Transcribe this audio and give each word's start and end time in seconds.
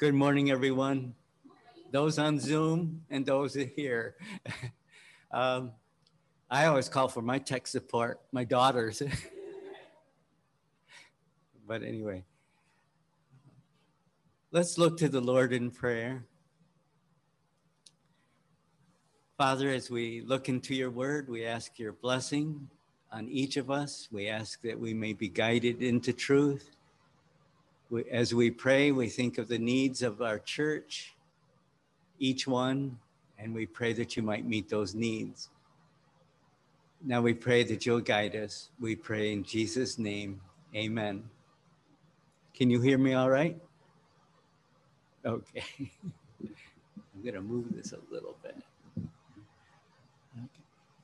Good 0.00 0.14
morning, 0.14 0.50
everyone. 0.50 1.14
Those 1.90 2.18
on 2.18 2.40
Zoom 2.40 3.02
and 3.10 3.26
those 3.26 3.52
here. 3.52 4.16
um, 5.30 5.72
I 6.50 6.64
always 6.64 6.88
call 6.88 7.06
for 7.08 7.20
my 7.20 7.38
tech 7.38 7.66
support, 7.66 8.18
my 8.32 8.44
daughters. 8.44 9.02
but 11.68 11.82
anyway, 11.82 12.24
let's 14.52 14.78
look 14.78 14.96
to 15.00 15.08
the 15.10 15.20
Lord 15.20 15.52
in 15.52 15.70
prayer. 15.70 16.24
Father, 19.36 19.68
as 19.68 19.90
we 19.90 20.22
look 20.22 20.48
into 20.48 20.74
your 20.74 20.90
word, 20.90 21.28
we 21.28 21.44
ask 21.44 21.78
your 21.78 21.92
blessing 21.92 22.70
on 23.12 23.28
each 23.28 23.58
of 23.58 23.70
us. 23.70 24.08
We 24.10 24.28
ask 24.28 24.62
that 24.62 24.80
we 24.80 24.94
may 24.94 25.12
be 25.12 25.28
guided 25.28 25.82
into 25.82 26.14
truth. 26.14 26.74
We, 27.90 28.04
as 28.10 28.32
we 28.32 28.52
pray, 28.52 28.92
we 28.92 29.08
think 29.08 29.38
of 29.38 29.48
the 29.48 29.58
needs 29.58 30.02
of 30.02 30.22
our 30.22 30.38
church, 30.38 31.12
each 32.20 32.46
one, 32.46 32.98
and 33.36 33.52
we 33.52 33.66
pray 33.66 33.92
that 33.94 34.16
you 34.16 34.22
might 34.22 34.46
meet 34.46 34.68
those 34.68 34.94
needs. 34.94 35.48
Now 37.02 37.20
we 37.20 37.34
pray 37.34 37.64
that 37.64 37.84
you'll 37.84 38.00
guide 38.00 38.36
us. 38.36 38.70
We 38.78 38.94
pray 38.94 39.32
in 39.32 39.42
Jesus' 39.42 39.98
name. 39.98 40.40
Amen. 40.74 41.24
Can 42.54 42.70
you 42.70 42.80
hear 42.80 42.98
me 42.98 43.14
all 43.14 43.30
right? 43.30 43.58
Okay. 45.24 45.64
I'm 46.40 47.22
going 47.22 47.34
to 47.34 47.40
move 47.40 47.74
this 47.74 47.92
a 47.92 47.98
little 48.12 48.36
bit. 48.42 48.56
Okay. 50.36 50.46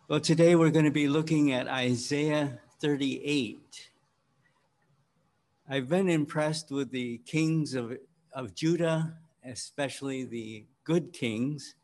Well, 0.06 0.20
today 0.20 0.54
we're 0.54 0.70
going 0.70 0.84
to 0.84 0.90
be 0.90 1.08
looking 1.08 1.52
at 1.52 1.66
Isaiah 1.66 2.60
38. 2.80 3.90
I've 5.68 5.88
been 5.88 6.08
impressed 6.08 6.70
with 6.70 6.92
the 6.92 7.18
kings 7.26 7.74
of, 7.74 7.98
of 8.32 8.54
Judah, 8.54 9.14
especially 9.44 10.22
the 10.22 10.64
good 10.84 11.12
kings. 11.12 11.74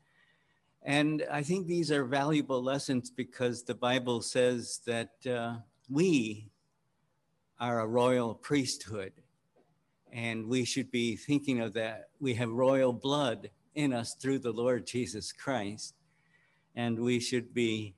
And 0.85 1.25
I 1.29 1.43
think 1.43 1.67
these 1.67 1.91
are 1.91 2.05
valuable 2.05 2.63
lessons 2.63 3.11
because 3.11 3.65
the 3.65 3.75
Bible 3.75 4.23
says 4.23 4.83
that 4.87 5.11
uh, 5.29 5.57
we 5.91 6.53
are 7.59 7.81
a 7.81 7.87
royal 7.89 8.37
priesthood. 8.37 9.15
And 10.13 10.47
we 10.47 10.65
should 10.65 10.93
be 10.93 11.17
thinking 11.17 11.59
of 11.59 11.73
that. 11.73 12.11
We 12.21 12.35
have 12.35 12.51
royal 12.51 12.93
blood 12.93 13.51
in 13.75 13.93
us 13.93 14.15
through 14.15 14.41
the 14.41 14.53
Lord 14.53 14.87
Jesus 14.87 15.33
Christ. 15.33 15.95
And 16.77 17.01
we 17.01 17.19
should 17.19 17.53
be 17.53 17.97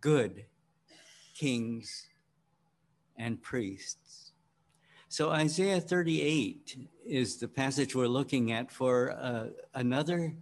good 0.00 0.44
kings 1.34 2.06
and 3.16 3.42
priests. 3.42 4.25
So, 5.08 5.30
Isaiah 5.30 5.80
38 5.80 6.88
is 7.06 7.36
the 7.36 7.46
passage 7.46 7.94
we're 7.94 8.08
looking 8.08 8.50
at 8.50 8.72
for 8.72 9.12
uh, 9.12 9.46
another 9.74 10.34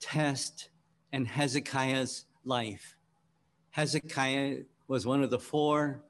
test 0.00 0.70
in 1.12 1.26
Hezekiah's 1.26 2.24
life. 2.46 2.96
Hezekiah 3.70 4.60
was 4.88 5.04
one 5.04 5.22
of 5.22 5.28
the 5.28 5.38
four 5.38 6.02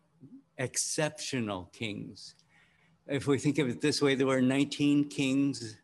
exceptional 0.59 1.69
kings. 1.73 2.37
If 3.09 3.27
we 3.27 3.39
think 3.39 3.59
of 3.59 3.69
it 3.69 3.81
this 3.81 4.01
way, 4.01 4.15
there 4.15 4.29
were 4.29 4.41
19 4.41 5.09
kings 5.09 5.79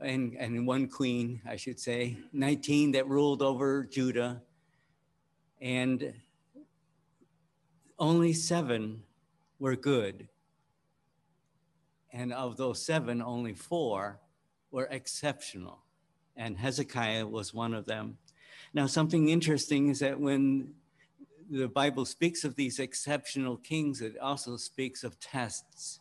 and, 0.00 0.34
and 0.40 0.66
one 0.66 0.88
queen, 0.88 1.40
I 1.48 1.54
should 1.54 1.78
say, 1.78 2.18
19 2.32 2.92
that 2.92 3.06
ruled 3.06 3.42
over 3.42 3.84
Judah, 3.84 4.42
and 5.60 6.12
only 7.96 8.32
seven 8.32 9.04
were 9.60 9.76
good 9.76 10.26
and 12.12 12.32
of 12.32 12.56
those 12.56 12.84
seven, 12.84 13.22
only 13.22 13.52
four 13.52 14.20
were 14.70 14.88
exceptional. 14.90 15.80
And 16.36 16.56
Hezekiah 16.56 17.26
was 17.26 17.54
one 17.54 17.74
of 17.74 17.86
them. 17.86 18.18
Now, 18.72 18.86
something 18.86 19.28
interesting 19.28 19.88
is 19.88 19.98
that 20.00 20.18
when 20.18 20.74
the 21.50 21.68
Bible 21.68 22.04
speaks 22.04 22.44
of 22.44 22.54
these 22.54 22.78
exceptional 22.78 23.56
kings, 23.56 24.00
it 24.00 24.16
also 24.18 24.56
speaks 24.56 25.02
of 25.02 25.18
tests 25.18 26.00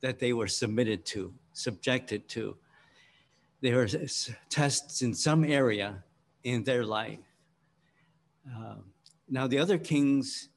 that 0.00 0.18
they 0.18 0.32
were 0.32 0.48
submitted 0.48 1.04
to, 1.06 1.32
subjected 1.52 2.28
to. 2.28 2.56
There 3.60 3.76
were 3.76 3.88
tests 4.50 5.02
in 5.02 5.14
some 5.14 5.44
area 5.44 6.02
in 6.44 6.64
their 6.64 6.84
life. 6.84 7.20
Um, 8.54 8.84
now, 9.28 9.46
the 9.46 9.58
other 9.58 9.78
kings, 9.78 10.48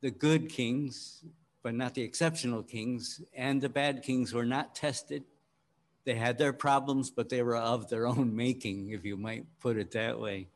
the 0.00 0.10
good 0.10 0.48
kings, 0.48 1.24
but 1.62 1.74
not 1.74 1.94
the 1.94 2.02
exceptional 2.02 2.62
kings. 2.62 3.20
And 3.34 3.60
the 3.60 3.68
bad 3.68 4.02
kings 4.02 4.32
were 4.32 4.46
not 4.46 4.74
tested. 4.74 5.24
They 6.04 6.14
had 6.14 6.38
their 6.38 6.52
problems, 6.52 7.10
but 7.10 7.28
they 7.28 7.42
were 7.42 7.56
of 7.56 7.88
their 7.88 8.06
own 8.06 8.34
making, 8.34 8.90
if 8.90 9.04
you 9.04 9.16
might 9.16 9.44
put 9.60 9.76
it 9.76 9.90
that 9.92 10.18
way. 10.18 10.48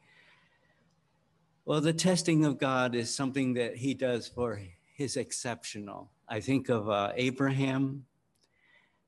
Well, 1.65 1.81
the 1.81 1.93
testing 1.93 2.45
of 2.45 2.59
God 2.59 2.95
is 2.95 3.15
something 3.15 3.55
that 3.55 3.77
he 3.77 3.95
does 3.95 4.27
for 4.27 4.61
his 4.95 5.17
exceptional. 5.17 6.11
I 6.29 6.41
think 6.41 6.69
of 6.69 6.89
uh, 6.89 7.13
Abraham. 7.15 8.07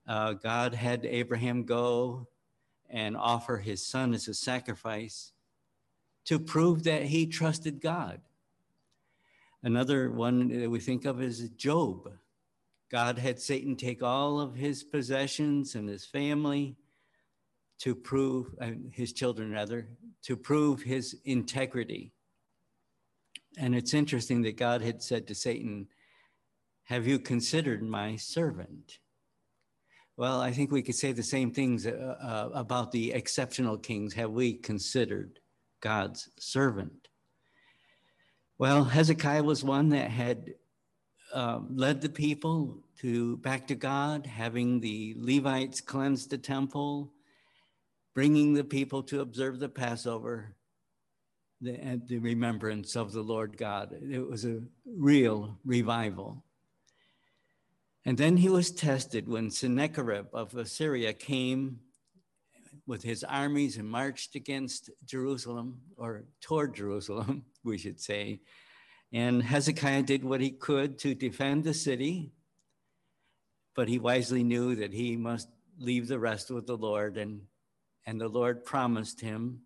Uh, 0.07 0.35
God 0.35 0.75
had 0.75 1.05
Abraham 1.05 1.65
go 1.65 2.29
and 2.91 3.17
offer 3.17 3.57
his 3.57 3.85
son 3.85 4.15
as 4.15 4.29
a 4.29 4.35
sacrifice 4.35 5.33
to 6.27 6.39
prove 6.39 6.85
that 6.85 7.05
he 7.05 7.27
trusted 7.27 7.81
God. 7.81 8.21
Another 9.65 10.11
one 10.11 10.49
that 10.61 10.71
we 10.71 10.79
think 10.79 11.07
of 11.07 11.23
is 11.23 11.49
Job. 11.57 12.11
God 12.91 13.19
had 13.19 13.41
Satan 13.41 13.77
take 13.77 14.03
all 14.03 14.39
of 14.39 14.55
his 14.55 14.85
possessions 14.85 15.75
and 15.75 15.89
his 15.89 16.05
family 16.05 16.77
to 17.79 17.95
prove, 17.95 18.55
his 18.93 19.15
children 19.15 19.51
rather, 19.51 19.89
to 20.25 20.37
prove 20.37 20.83
his 20.83 21.17
integrity. 21.25 22.13
And 23.57 23.75
it's 23.75 23.95
interesting 23.95 24.43
that 24.43 24.59
God 24.59 24.83
had 24.83 25.03
said 25.03 25.27
to 25.29 25.35
Satan, 25.35 25.89
Have 26.85 27.07
you 27.07 27.19
considered 27.19 27.83
my 27.83 28.17
servant? 28.17 28.99
Well, 30.19 30.43
I 30.43 30.53
think 30.53 30.71
we 30.71 30.83
could 30.83 30.95
say 30.95 31.13
the 31.13 31.23
same 31.23 31.51
things 31.51 31.87
uh, 31.87 32.17
uh, 32.23 32.51
about 32.53 32.93
the 32.93 33.13
exceptional 33.13 33.79
kings. 33.79 34.13
Have 34.13 34.31
we 34.31 34.53
considered 34.53 35.41
God's 35.81 36.29
servant? 36.39 37.04
Well, 38.57 38.85
Hezekiah 38.85 39.43
was 39.43 39.65
one 39.65 39.89
that 39.89 40.11
had 40.11 40.55
um, 41.33 41.71
led 41.75 42.01
the 42.01 42.09
people 42.09 42.79
to 43.01 43.37
back 43.39 43.67
to 43.67 43.75
God, 43.75 44.27
having 44.27 44.79
the 44.79 45.17
Levites 45.19 45.81
cleanse 45.81 46.29
the 46.29 46.39
temple, 46.39 47.13
bringing 48.15 48.55
the 48.55 48.63
people 48.63 49.03
to 49.05 49.23
observe 49.23 49.59
the 49.59 49.69
Passover, 49.69 50.55
the, 51.61 52.01
the 52.07 52.19
remembrance 52.19 52.95
of 52.95 53.11
the 53.13 53.23
Lord 53.23 53.57
God. 53.57 53.93
It 54.09 54.25
was 54.25 54.45
a 54.45 54.61
real 54.87 55.59
revival. 55.65 56.45
And 58.05 58.17
then 58.17 58.37
he 58.37 58.49
was 58.49 58.71
tested 58.71 59.27
when 59.27 59.51
Sennacherib 59.51 60.27
of 60.33 60.55
Assyria 60.55 61.13
came 61.13 61.81
with 62.87 63.03
his 63.03 63.25
armies 63.25 63.77
and 63.77 63.89
marched 63.89 64.35
against 64.35 64.91
Jerusalem 65.05 65.81
or 65.97 66.25
toward 66.41 66.75
Jerusalem, 66.75 67.45
we 67.65 67.79
should 67.79 68.01
say. 68.01 68.41
And 69.13 69.43
Hezekiah 69.43 70.03
did 70.03 70.25
what 70.25 70.41
he 70.41 70.51
could 70.51 70.99
to 71.01 71.15
defend 71.15 71.65
the 71.65 71.75
city, 71.75 72.33
but 73.75 73.89
he 73.89 73.99
wisely 73.99 74.43
knew 74.43 74.75
that 74.77 74.93
he 74.93 75.17
must 75.17 75.49
leave 75.79 76.09
the 76.09 76.19
rest 76.19 76.51
with 76.51 76.67
the 76.67 76.77
Lord. 76.77 77.17
And, 77.17 77.43
and 78.07 78.21
the 78.21 78.29
Lord 78.29 78.65
promised 78.65 79.21
him 79.21 79.61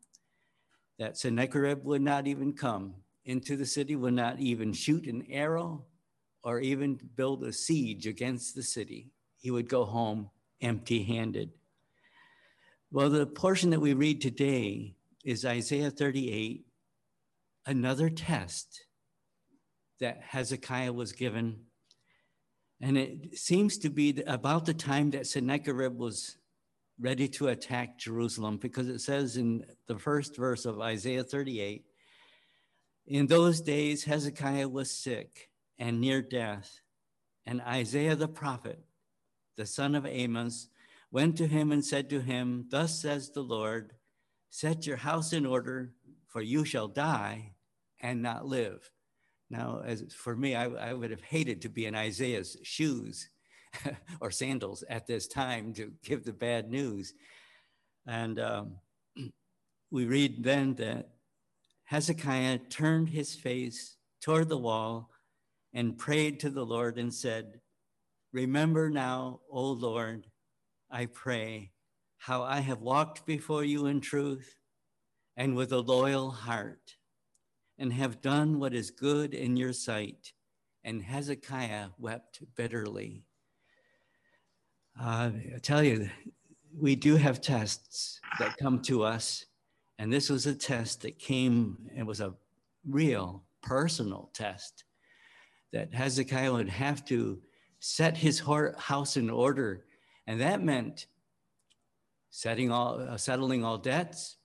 that 0.98 1.16
Sennacherib 1.16 1.84
would 1.84 2.02
not 2.02 2.26
even 2.26 2.52
come 2.52 2.94
into 3.24 3.56
the 3.56 3.66
city, 3.66 3.96
would 3.96 4.14
not 4.14 4.38
even 4.38 4.72
shoot 4.72 5.06
an 5.06 5.26
arrow 5.30 5.84
or 6.42 6.60
even 6.60 6.98
build 7.16 7.44
a 7.44 7.52
siege 7.52 8.06
against 8.06 8.54
the 8.54 8.62
city. 8.62 9.10
He 9.38 9.50
would 9.50 9.68
go 9.68 9.84
home 9.84 10.30
empty 10.60 11.02
handed. 11.04 11.50
Well, 12.90 13.10
the 13.10 13.26
portion 13.26 13.68
that 13.70 13.82
we 13.82 13.92
read 13.92 14.22
today 14.22 14.94
is 15.22 15.44
Isaiah 15.44 15.90
38, 15.90 16.64
another 17.66 18.08
test 18.08 18.86
that 20.00 20.22
Hezekiah 20.22 20.94
was 20.94 21.12
given. 21.12 21.64
And 22.80 22.96
it 22.96 23.36
seems 23.36 23.76
to 23.78 23.90
be 23.90 24.22
about 24.26 24.64
the 24.64 24.72
time 24.72 25.10
that 25.10 25.26
Sennacherib 25.26 25.98
was 25.98 26.38
ready 26.98 27.28
to 27.28 27.48
attack 27.48 27.98
Jerusalem, 27.98 28.56
because 28.56 28.88
it 28.88 29.00
says 29.00 29.36
in 29.36 29.66
the 29.86 29.98
first 29.98 30.34
verse 30.34 30.64
of 30.64 30.80
Isaiah 30.80 31.24
38 31.24 31.84
In 33.06 33.26
those 33.26 33.60
days, 33.60 34.04
Hezekiah 34.04 34.68
was 34.68 34.90
sick 34.90 35.50
and 35.78 36.00
near 36.00 36.22
death, 36.22 36.80
and 37.44 37.60
Isaiah 37.60 38.16
the 38.16 38.28
prophet, 38.28 38.82
the 39.56 39.66
son 39.66 39.94
of 39.94 40.06
Amos, 40.06 40.68
went 41.10 41.36
to 41.36 41.46
him 41.46 41.72
and 41.72 41.84
said 41.84 42.10
to 42.10 42.20
him, 42.20 42.66
Thus 42.70 43.00
says 43.00 43.30
the 43.30 43.42
Lord, 43.42 43.94
set 44.50 44.86
your 44.86 44.96
house 44.96 45.32
in 45.32 45.46
order, 45.46 45.92
for 46.26 46.42
you 46.42 46.64
shall 46.64 46.88
die 46.88 47.54
and 48.00 48.22
not 48.22 48.46
live. 48.46 48.90
Now, 49.50 49.82
as 49.84 50.04
for 50.12 50.36
me, 50.36 50.54
I, 50.54 50.66
I 50.66 50.92
would 50.92 51.10
have 51.10 51.22
hated 51.22 51.62
to 51.62 51.68
be 51.68 51.86
in 51.86 51.94
Isaiah's 51.94 52.56
shoes 52.62 53.30
or 54.20 54.30
sandals 54.30 54.84
at 54.88 55.06
this 55.06 55.26
time 55.26 55.72
to 55.74 55.92
give 56.02 56.24
the 56.24 56.32
bad 56.32 56.70
news. 56.70 57.14
And 58.06 58.38
um, 58.38 58.76
we 59.90 60.04
read 60.04 60.44
then 60.44 60.74
that 60.74 61.10
Hezekiah 61.84 62.58
turned 62.68 63.08
his 63.08 63.34
face 63.34 63.96
toward 64.20 64.50
the 64.50 64.58
wall 64.58 65.10
and 65.72 65.96
prayed 65.96 66.40
to 66.40 66.50
the 66.50 66.64
Lord 66.64 66.98
and 66.98 67.12
said, 67.12 67.60
Remember 68.32 68.90
now, 68.90 69.40
O 69.50 69.70
Lord, 69.70 70.26
I 70.90 71.06
pray, 71.06 71.70
how 72.16 72.42
I 72.42 72.60
have 72.60 72.80
walked 72.80 73.26
before 73.26 73.64
you 73.64 73.86
in 73.86 74.00
truth 74.00 74.56
and 75.36 75.54
with 75.54 75.72
a 75.72 75.78
loyal 75.78 76.30
heart, 76.30 76.96
and 77.78 77.92
have 77.92 78.20
done 78.20 78.58
what 78.58 78.74
is 78.74 78.90
good 78.90 79.34
in 79.34 79.56
your 79.56 79.72
sight. 79.72 80.32
And 80.84 81.02
Hezekiah 81.02 81.88
wept 81.98 82.42
bitterly. 82.56 83.24
Uh, 85.00 85.30
I 85.54 85.58
tell 85.62 85.82
you, 85.82 86.08
we 86.76 86.96
do 86.96 87.16
have 87.16 87.40
tests 87.40 88.20
that 88.38 88.56
come 88.56 88.80
to 88.82 89.04
us, 89.04 89.44
and 89.98 90.12
this 90.12 90.28
was 90.28 90.46
a 90.46 90.54
test 90.54 91.02
that 91.02 91.18
came, 91.18 91.76
it 91.96 92.04
was 92.04 92.20
a 92.20 92.34
real 92.88 93.44
personal 93.62 94.30
test 94.32 94.84
that 95.72 95.92
Hezekiah 95.92 96.52
would 96.52 96.68
have 96.68 97.04
to 97.06 97.40
set 97.80 98.16
his 98.16 98.42
house 98.78 99.16
in 99.16 99.30
order. 99.30 99.84
And 100.28 100.42
that 100.42 100.62
meant 100.62 101.06
setting 102.28 102.70
all, 102.70 103.00
uh, 103.00 103.16
settling 103.16 103.64
all 103.64 103.78
debts, 103.78 104.36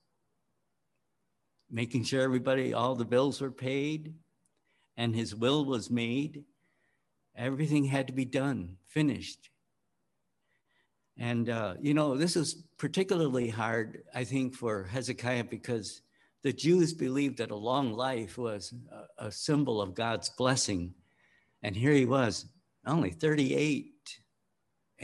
making 1.70 2.04
sure 2.04 2.22
everybody, 2.22 2.72
all 2.72 2.94
the 2.94 3.04
bills 3.04 3.42
were 3.42 3.50
paid, 3.50 4.14
and 4.96 5.14
his 5.14 5.34
will 5.34 5.66
was 5.66 5.90
made. 5.90 6.44
Everything 7.36 7.84
had 7.84 8.06
to 8.06 8.14
be 8.14 8.24
done, 8.24 8.78
finished. 8.86 9.50
And, 11.18 11.50
uh, 11.50 11.74
you 11.78 11.92
know, 11.92 12.16
this 12.16 12.34
is 12.34 12.64
particularly 12.78 13.50
hard, 13.50 14.04
I 14.14 14.24
think, 14.24 14.54
for 14.54 14.84
Hezekiah 14.84 15.44
because 15.44 16.00
the 16.42 16.52
Jews 16.54 16.94
believed 16.94 17.36
that 17.36 17.50
a 17.50 17.56
long 17.56 17.92
life 17.92 18.38
was 18.38 18.72
a, 19.18 19.26
a 19.26 19.30
symbol 19.30 19.82
of 19.82 19.94
God's 19.94 20.30
blessing. 20.30 20.94
And 21.62 21.76
here 21.76 21.92
he 21.92 22.06
was, 22.06 22.46
only 22.86 23.10
38. 23.10 23.93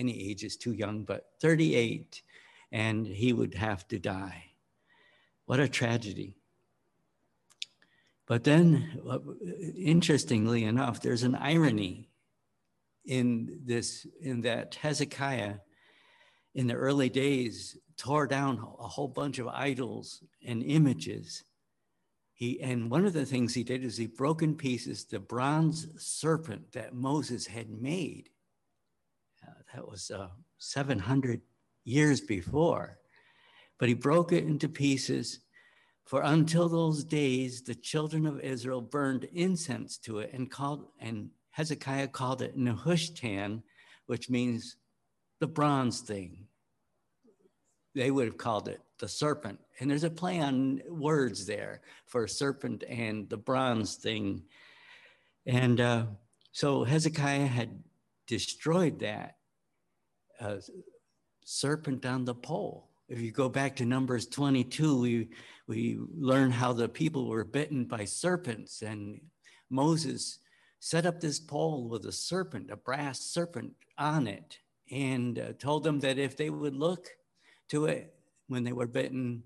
Any 0.01 0.31
age 0.31 0.45
is 0.45 0.57
too 0.57 0.73
young, 0.73 1.05
but 1.05 1.27
38, 1.43 2.23
and 2.73 3.07
he 3.07 3.35
would 3.35 3.55
have 3.55 3.87
to 3.89 3.99
die. 3.99 4.45
What 5.45 5.61
a 5.61 5.69
tragedy. 5.69 6.39
But 8.25 8.45
then, 8.45 8.99
uh, 9.07 9.19
interestingly 9.77 10.65
enough, 10.65 11.03
there's 11.03 11.23
an 11.23 11.35
irony 11.35 12.09
in 13.05 13.61
this, 13.63 14.07
in 14.23 14.41
that 14.41 14.75
Hezekiah 14.77 15.57
in 16.55 16.67
the 16.67 16.75
early 16.75 17.11
days 17.11 17.77
tore 17.99 18.27
down 18.27 18.57
a 18.79 18.89
whole 18.89 19.09
bunch 19.09 19.39
of 19.39 19.49
idols 19.49 20.23
and 20.43 20.63
images. 20.63 21.45
He, 22.33 22.59
and 22.63 22.91
one 22.91 23.05
of 23.05 23.13
the 23.13 23.27
things 23.27 23.53
he 23.53 23.65
did 23.65 23.85
is 23.85 23.99
he 23.99 24.07
broke 24.07 24.41
in 24.41 24.55
pieces 24.55 25.05
the 25.05 25.21
bronze 25.21 25.89
serpent 25.99 26.73
that 26.73 26.95
Moses 26.95 27.47
had 27.49 27.69
made. 27.69 28.31
That 29.75 29.89
was 29.89 30.11
uh, 30.11 30.29
700 30.59 31.41
years 31.85 32.21
before. 32.21 32.99
But 33.79 33.89
he 33.89 33.95
broke 33.95 34.33
it 34.33 34.45
into 34.45 34.69
pieces. 34.69 35.41
For 36.05 36.23
until 36.23 36.69
those 36.69 37.05
days, 37.05 37.63
the 37.63 37.75
children 37.75 38.27
of 38.27 38.41
Israel 38.41 38.81
burned 38.81 39.25
incense 39.33 39.97
to 39.99 40.19
it 40.19 40.33
and 40.33 40.51
called, 40.51 40.87
and 40.99 41.31
Hezekiah 41.51 42.09
called 42.09 42.43
it 42.43 42.59
Nehushtan, 42.59 43.63
which 44.07 44.29
means 44.29 44.77
the 45.39 45.47
bronze 45.47 46.01
thing. 46.01 46.47
They 47.95 48.11
would 48.11 48.27
have 48.27 48.39
called 48.39 48.69
it 48.69 48.81
the 48.99 49.09
serpent. 49.09 49.59
And 49.79 49.91
there's 49.91 50.05
a 50.05 50.11
play 50.11 50.41
on 50.41 50.83
words 50.89 51.47
there 51.47 51.81
for 52.07 52.27
serpent 52.27 52.85
and 52.89 53.29
the 53.29 53.37
bronze 53.37 53.95
thing. 53.97 54.43
And 55.47 55.81
uh, 55.81 56.07
so 56.53 56.85
Hezekiah 56.85 57.47
had 57.47 57.83
destroyed 58.27 59.01
that 59.01 59.37
uh, 60.41 60.57
serpent 61.45 62.07
on 62.07 62.25
the 62.25 62.35
pole. 62.35 62.89
If 63.09 63.21
you 63.21 63.33
go 63.33 63.49
back 63.49 63.77
to 63.77 63.85
Numbers 63.85 64.27
22, 64.27 65.01
we, 65.01 65.29
we 65.67 65.99
learn 66.17 66.51
how 66.51 66.73
the 66.73 66.89
people 66.89 67.29
were 67.29 67.45
bitten 67.45 67.85
by 67.85 68.05
serpents, 68.05 68.83
and 68.83 69.21
Moses 69.69 70.39
set 70.79 71.07
up 71.07 71.21
this 71.21 71.39
pole 71.39 71.89
with 71.89 72.07
a 72.07 72.13
serpent, 72.13 72.71
a 72.71 72.77
brass 72.77 73.21
serpent 73.21 73.73
on 73.99 74.27
it 74.27 74.59
and 74.91 75.39
uh, 75.39 75.53
told 75.59 75.85
them 75.85 76.01
that 76.01 76.19
if 76.19 76.37
they 76.37 76.51
would 76.51 76.75
look 76.75 77.09
to 77.69 77.87
it 77.87 78.15
when 78.49 78.65
they 78.65 78.73
were 78.73 78.87
bitten, 78.87 79.43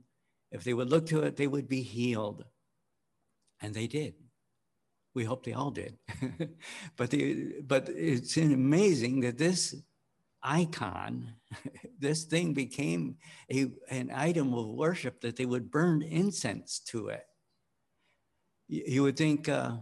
if 0.51 0.65
they 0.65 0.73
would 0.73 0.91
look 0.91 1.07
to 1.07 1.23
it, 1.23 1.37
they 1.37 1.47
would 1.47 1.69
be 1.69 1.83
healed. 1.83 2.45
And 3.61 3.75
they 3.75 3.87
did. 3.87 4.15
We 5.15 5.25
hope 5.25 5.45
they 5.45 5.53
all 5.53 5.71
did. 5.71 5.99
but, 6.97 7.11
the, 7.11 7.61
but 7.63 7.89
it's 7.89 8.37
amazing 8.37 9.21
that 9.21 9.39
this 9.39 9.75
icon, 10.45 11.35
this 11.99 12.25
thing 12.25 12.55
became 12.55 13.17
a, 13.51 13.71
an 13.91 14.13
item 14.15 14.55
of 14.55 14.67
worship 14.69 15.21
that 15.23 15.37
they 15.37 15.47
would 15.47 15.71
burn 15.71 16.03
incense 16.03 16.79
to 16.91 17.09
it. 17.09 17.27
You 18.69 19.03
would 19.03 19.17
think 19.17 19.49
uh, 19.49 19.73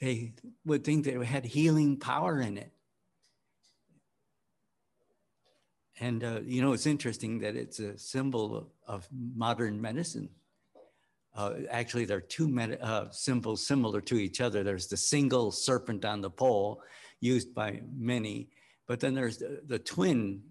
they 0.00 0.34
would 0.64 0.84
think 0.84 1.04
that 1.04 1.20
it 1.20 1.24
had 1.24 1.44
healing 1.44 1.96
power 1.96 2.40
in 2.40 2.58
it. 2.58 2.72
And, 6.00 6.24
uh, 6.24 6.40
you 6.44 6.60
know, 6.60 6.72
it's 6.72 6.86
interesting 6.86 7.38
that 7.40 7.54
it's 7.54 7.78
a 7.78 7.96
symbol 7.96 8.72
of, 8.88 9.08
modern 9.12 9.80
medicine. 9.80 10.28
Uh, 11.34 11.54
actually, 11.70 12.04
there 12.04 12.18
are 12.18 12.20
two 12.20 12.48
med- 12.48 12.78
uh, 12.82 13.10
symbols 13.10 13.64
similar 13.64 14.00
to 14.02 14.16
each 14.16 14.40
other. 14.40 14.64
There's 14.64 14.88
the 14.88 14.96
single 14.96 15.52
serpent 15.52 16.04
on 16.04 16.20
the 16.20 16.30
pole 16.30 16.82
used 17.20 17.54
by 17.54 17.80
many, 17.96 18.48
but 18.92 19.00
then 19.00 19.14
there's 19.14 19.38
the, 19.38 19.62
the 19.68 19.78
twin, 19.78 20.42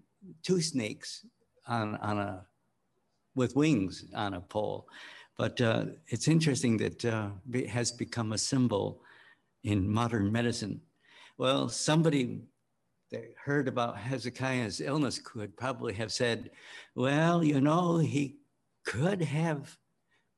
two 0.42 0.60
snakes 0.60 1.24
on, 1.68 1.94
on 1.98 2.18
a, 2.18 2.44
with 3.36 3.54
wings 3.54 4.04
on 4.16 4.34
a 4.34 4.40
pole. 4.40 4.88
But 5.38 5.60
uh, 5.60 5.84
it's 6.08 6.26
interesting 6.26 6.76
that 6.78 7.04
uh, 7.04 7.28
it 7.52 7.68
has 7.68 7.92
become 7.92 8.32
a 8.32 8.38
symbol 8.38 9.00
in 9.62 9.88
modern 9.88 10.32
medicine. 10.32 10.80
Well, 11.38 11.68
somebody 11.68 12.40
that 13.12 13.32
heard 13.44 13.68
about 13.68 13.96
Hezekiah's 13.96 14.80
illness 14.80 15.20
could 15.20 15.56
probably 15.56 15.94
have 15.94 16.10
said, 16.10 16.50
well, 16.96 17.44
you 17.44 17.60
know, 17.60 17.98
he 17.98 18.38
could 18.84 19.22
have 19.22 19.78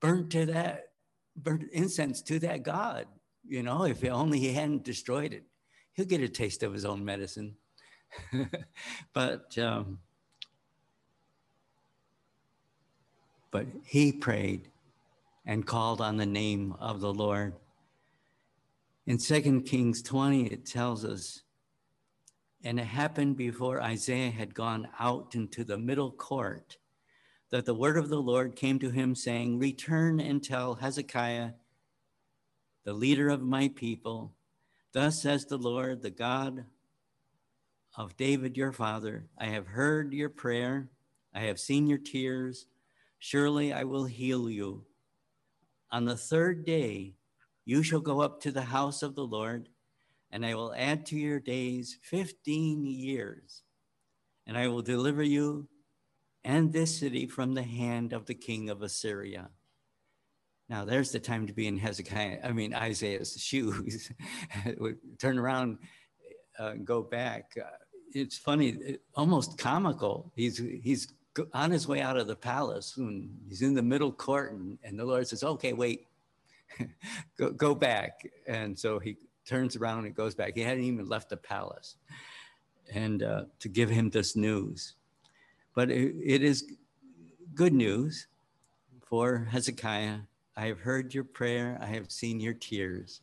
burnt 0.03 0.29
to 0.33 0.45
that, 0.45 0.89
burnt 1.37 1.71
incense 1.73 2.21
to 2.25 2.39
that 2.41 2.65
God, 2.65 3.07
you 3.49 3.63
know, 3.63 3.85
if 3.85 4.05
only 4.05 4.41
he 4.41 4.53
hadn't 4.53 4.85
destroyed 4.85 5.33
it. 5.33 5.45
He'll 5.95 6.05
get 6.05 6.21
a 6.21 6.29
taste 6.29 6.63
of 6.63 6.75
his 6.75 6.85
own 6.85 7.03
medicine. 7.03 7.57
but 9.13 9.57
um, 9.59 9.99
but 13.51 13.67
he 13.85 14.13
prayed 14.13 14.69
and 15.47 15.67
called 15.67 16.01
on 16.01 16.17
the 16.17 16.27
name 16.27 16.75
of 16.81 17.01
the 17.01 17.13
Lord. 17.13 17.55
In 19.07 19.19
2 19.19 19.63
Kings 19.63 20.03
20, 20.03 20.47
it 20.47 20.65
tells 20.65 21.05
us 21.05 21.43
and 22.65 22.81
it 22.81 22.87
happened 22.87 23.37
before 23.37 23.83
Isaiah 23.83 24.31
had 24.31 24.55
gone 24.55 24.89
out 24.99 25.35
into 25.35 25.65
the 25.65 25.77
middle 25.77 26.11
court 26.11 26.79
that 27.51 27.67
the 27.67 27.75
word 27.75 27.99
of 27.99 28.09
the 28.09 28.21
Lord 28.21 28.57
came 28.57 28.79
to 28.79 28.91
him, 28.91 29.15
saying, 29.15 29.59
Return 29.59 30.19
and 30.19 30.43
tell 30.43 30.75
Hezekiah, 30.77 31.51
the 32.85 32.95
leader 32.95 33.29
of 33.29 33.43
my 33.43 33.69
people, 33.69 34.33
Thus 34.95 35.21
says 35.21 35.45
the 35.45 35.59
Lord, 35.59 36.03
the 36.03 36.11
God 36.11 36.65
of 37.97 38.17
David 38.17 38.57
your 38.57 38.73
father, 38.73 39.27
I 39.39 39.47
have 39.47 39.67
heard 39.67 40.13
your 40.13 40.29
prayer, 40.29 40.89
I 41.35 41.41
have 41.41 41.61
seen 41.61 41.87
your 41.87 41.99
tears. 41.99 42.67
Surely 43.19 43.73
I 43.73 43.85
will 43.85 44.05
heal 44.05 44.51
you. 44.51 44.85
On 45.91 46.05
the 46.05 46.17
third 46.17 46.65
day, 46.65 47.15
you 47.65 47.83
shall 47.83 48.01
go 48.01 48.21
up 48.21 48.41
to 48.43 48.53
the 48.53 48.63
house 48.63 49.03
of 49.03 49.15
the 49.15 49.25
Lord 49.25 49.69
and 50.31 50.45
I 50.45 50.55
will 50.55 50.75
add 50.77 51.07
to 51.07 51.17
your 51.17 51.39
days 51.39 51.97
15 52.03 52.85
years, 52.87 53.63
and 54.49 54.59
I 54.59 54.67
will 54.67 54.83
deliver 54.83 55.23
you 55.23 55.69
and 56.43 56.73
this 56.73 56.99
city 56.99 57.29
from 57.29 57.55
the 57.55 57.63
hand 57.63 58.13
of 58.13 58.27
the 58.27 58.35
king 58.35 58.69
of 58.69 58.83
Assyria. 58.83 59.49
Now, 60.69 60.85
there's 60.85 61.13
the 61.13 61.21
time 61.21 61.47
to 61.47 61.53
be 61.53 61.69
in 61.69 61.79
Hezekiah, 61.79 62.41
I 62.43 62.51
mean, 62.51 62.75
Isaiah's 62.75 63.37
shoes. 63.41 64.11
Turn 65.21 65.39
around 65.39 65.79
uh, 66.59 66.75
go 66.85 67.03
back. 67.03 67.53
Uh, 67.61 67.69
it's 68.15 68.39
funny, 68.39 68.99
almost 69.15 69.59
comical. 69.59 70.33
He's, 70.35 70.59
he's 70.59 71.13
on 71.53 71.71
his 71.71 71.89
way 71.89 72.01
out 72.01 72.17
of 72.17 72.27
the 72.27 72.37
palace 72.37 72.97
and 72.97 73.37
he's 73.49 73.63
in 73.63 73.75
the 73.75 73.83
middle 73.83 74.13
court, 74.13 74.53
and, 74.53 74.79
and 74.85 74.99
the 74.99 75.05
Lord 75.05 75.27
says, 75.27 75.43
Okay, 75.43 75.73
wait, 75.73 76.07
go, 77.39 77.51
go 77.51 77.75
back. 77.75 78.27
And 78.47 78.79
so 78.79 78.99
he 78.99 79.17
turns 79.47 79.77
around 79.77 80.07
and 80.07 80.15
goes 80.15 80.35
back. 80.35 80.55
He 80.55 80.63
hadn't 80.63 80.85
even 80.85 81.09
left 81.09 81.31
the 81.31 81.37
palace. 81.37 81.97
and 82.93 83.23
uh, 83.23 83.45
to 83.61 83.69
give 83.69 83.91
him 83.91 84.11
this 84.11 84.37
news. 84.37 84.95
But 85.75 85.91
it, 85.91 86.15
it 86.23 86.43
is 86.43 86.65
good 87.55 87.73
news 87.73 88.27
for 89.07 89.49
Hezekiah. 89.51 90.19
I 90.57 90.67
have 90.67 90.81
heard 90.81 91.15
your 91.15 91.25
prayer, 91.25 91.79
I 91.81 91.87
have 91.87 92.11
seen 92.11 92.41
your 92.41 92.55
tears. 92.55 93.21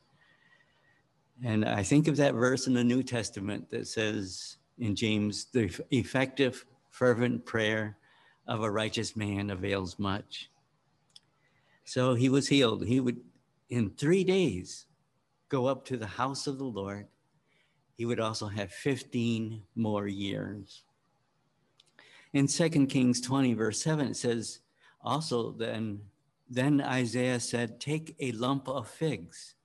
And 1.43 1.65
I 1.65 1.81
think 1.81 2.07
of 2.07 2.17
that 2.17 2.33
verse 2.33 2.67
in 2.67 2.73
the 2.73 2.83
New 2.83 3.01
Testament 3.03 3.69
that 3.71 3.87
says 3.87 4.57
in 4.81 4.95
James, 4.95 5.45
the 5.45 5.71
effective, 5.91 6.65
fervent 6.89 7.45
prayer 7.45 7.97
of 8.47 8.63
a 8.63 8.71
righteous 8.71 9.15
man 9.15 9.49
avails 9.49 9.97
much. 9.97 10.49
So 11.85 12.15
he 12.15 12.29
was 12.29 12.47
healed. 12.47 12.85
He 12.85 12.99
would, 12.99 13.21
in 13.69 13.91
three 13.91 14.23
days, 14.23 14.87
go 15.49 15.67
up 15.67 15.85
to 15.85 15.97
the 15.97 16.07
house 16.07 16.47
of 16.47 16.57
the 16.57 16.65
Lord. 16.65 17.07
He 17.95 18.05
would 18.05 18.19
also 18.19 18.47
have 18.47 18.71
15 18.71 19.61
more 19.75 20.07
years. 20.07 20.83
In 22.33 22.47
2 22.47 22.87
Kings 22.87 23.21
20, 23.21 23.53
verse 23.53 23.81
7, 23.81 24.07
it 24.07 24.17
says, 24.17 24.59
also 25.03 25.51
then, 25.51 26.01
then 26.49 26.81
Isaiah 26.81 27.39
said, 27.39 27.79
Take 27.79 28.15
a 28.19 28.31
lump 28.33 28.67
of 28.67 28.87
figs 28.87 29.55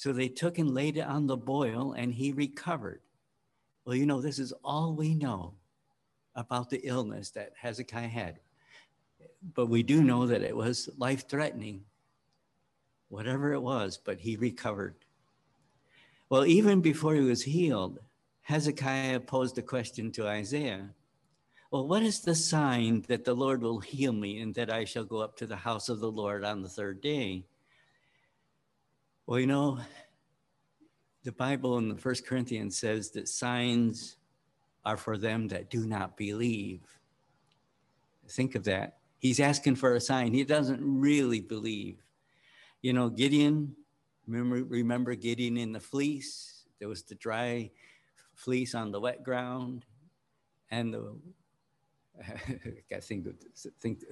so 0.00 0.14
they 0.14 0.28
took 0.28 0.56
and 0.56 0.72
laid 0.72 0.96
it 0.96 1.06
on 1.06 1.26
the 1.26 1.36
boil, 1.36 1.92
and 1.92 2.14
he 2.14 2.32
recovered. 2.32 3.02
Well, 3.90 3.98
you 3.98 4.06
know, 4.06 4.20
this 4.20 4.38
is 4.38 4.52
all 4.62 4.94
we 4.94 5.16
know 5.16 5.54
about 6.36 6.70
the 6.70 6.78
illness 6.84 7.30
that 7.30 7.54
Hezekiah 7.60 8.06
had. 8.06 8.38
But 9.52 9.66
we 9.66 9.82
do 9.82 10.00
know 10.04 10.28
that 10.28 10.42
it 10.42 10.54
was 10.54 10.88
life 10.96 11.28
threatening, 11.28 11.82
whatever 13.08 13.52
it 13.52 13.58
was, 13.58 13.98
but 13.98 14.20
he 14.20 14.36
recovered. 14.36 14.94
Well, 16.28 16.46
even 16.46 16.80
before 16.80 17.16
he 17.16 17.20
was 17.22 17.42
healed, 17.42 17.98
Hezekiah 18.42 19.18
posed 19.18 19.58
a 19.58 19.62
question 19.62 20.12
to 20.12 20.28
Isaiah 20.28 20.90
Well, 21.72 21.88
what 21.88 22.04
is 22.04 22.20
the 22.20 22.36
sign 22.36 23.04
that 23.08 23.24
the 23.24 23.34
Lord 23.34 23.60
will 23.60 23.80
heal 23.80 24.12
me 24.12 24.38
and 24.38 24.54
that 24.54 24.70
I 24.70 24.84
shall 24.84 25.02
go 25.02 25.18
up 25.18 25.36
to 25.38 25.48
the 25.48 25.56
house 25.56 25.88
of 25.88 25.98
the 25.98 26.12
Lord 26.12 26.44
on 26.44 26.62
the 26.62 26.68
third 26.68 27.00
day? 27.00 27.44
Well, 29.26 29.40
you 29.40 29.48
know, 29.48 29.80
the 31.22 31.32
Bible 31.32 31.78
in 31.78 31.88
the 31.88 31.96
First 31.96 32.26
Corinthians 32.26 32.78
says 32.78 33.10
that 33.10 33.28
signs 33.28 34.16
are 34.84 34.96
for 34.96 35.18
them 35.18 35.48
that 35.48 35.70
do 35.70 35.86
not 35.86 36.16
believe. 36.16 36.80
Think 38.28 38.54
of 38.54 38.64
that. 38.64 38.98
He's 39.18 39.40
asking 39.40 39.76
for 39.76 39.94
a 39.94 40.00
sign. 40.00 40.32
He 40.32 40.44
doesn't 40.44 40.80
really 40.82 41.40
believe. 41.40 42.02
You 42.80 42.94
know, 42.94 43.10
Gideon, 43.10 43.76
remember, 44.26 44.64
remember 44.64 45.14
Gideon 45.14 45.58
in 45.58 45.72
the 45.72 45.80
fleece? 45.80 46.64
There 46.78 46.88
was 46.88 47.02
the 47.02 47.16
dry 47.16 47.70
fleece 48.34 48.74
on 48.74 48.90
the 48.90 49.00
wet 49.00 49.22
ground, 49.22 49.84
and 50.70 50.94
the 50.94 51.14
I 52.92 53.00
think, 53.00 53.26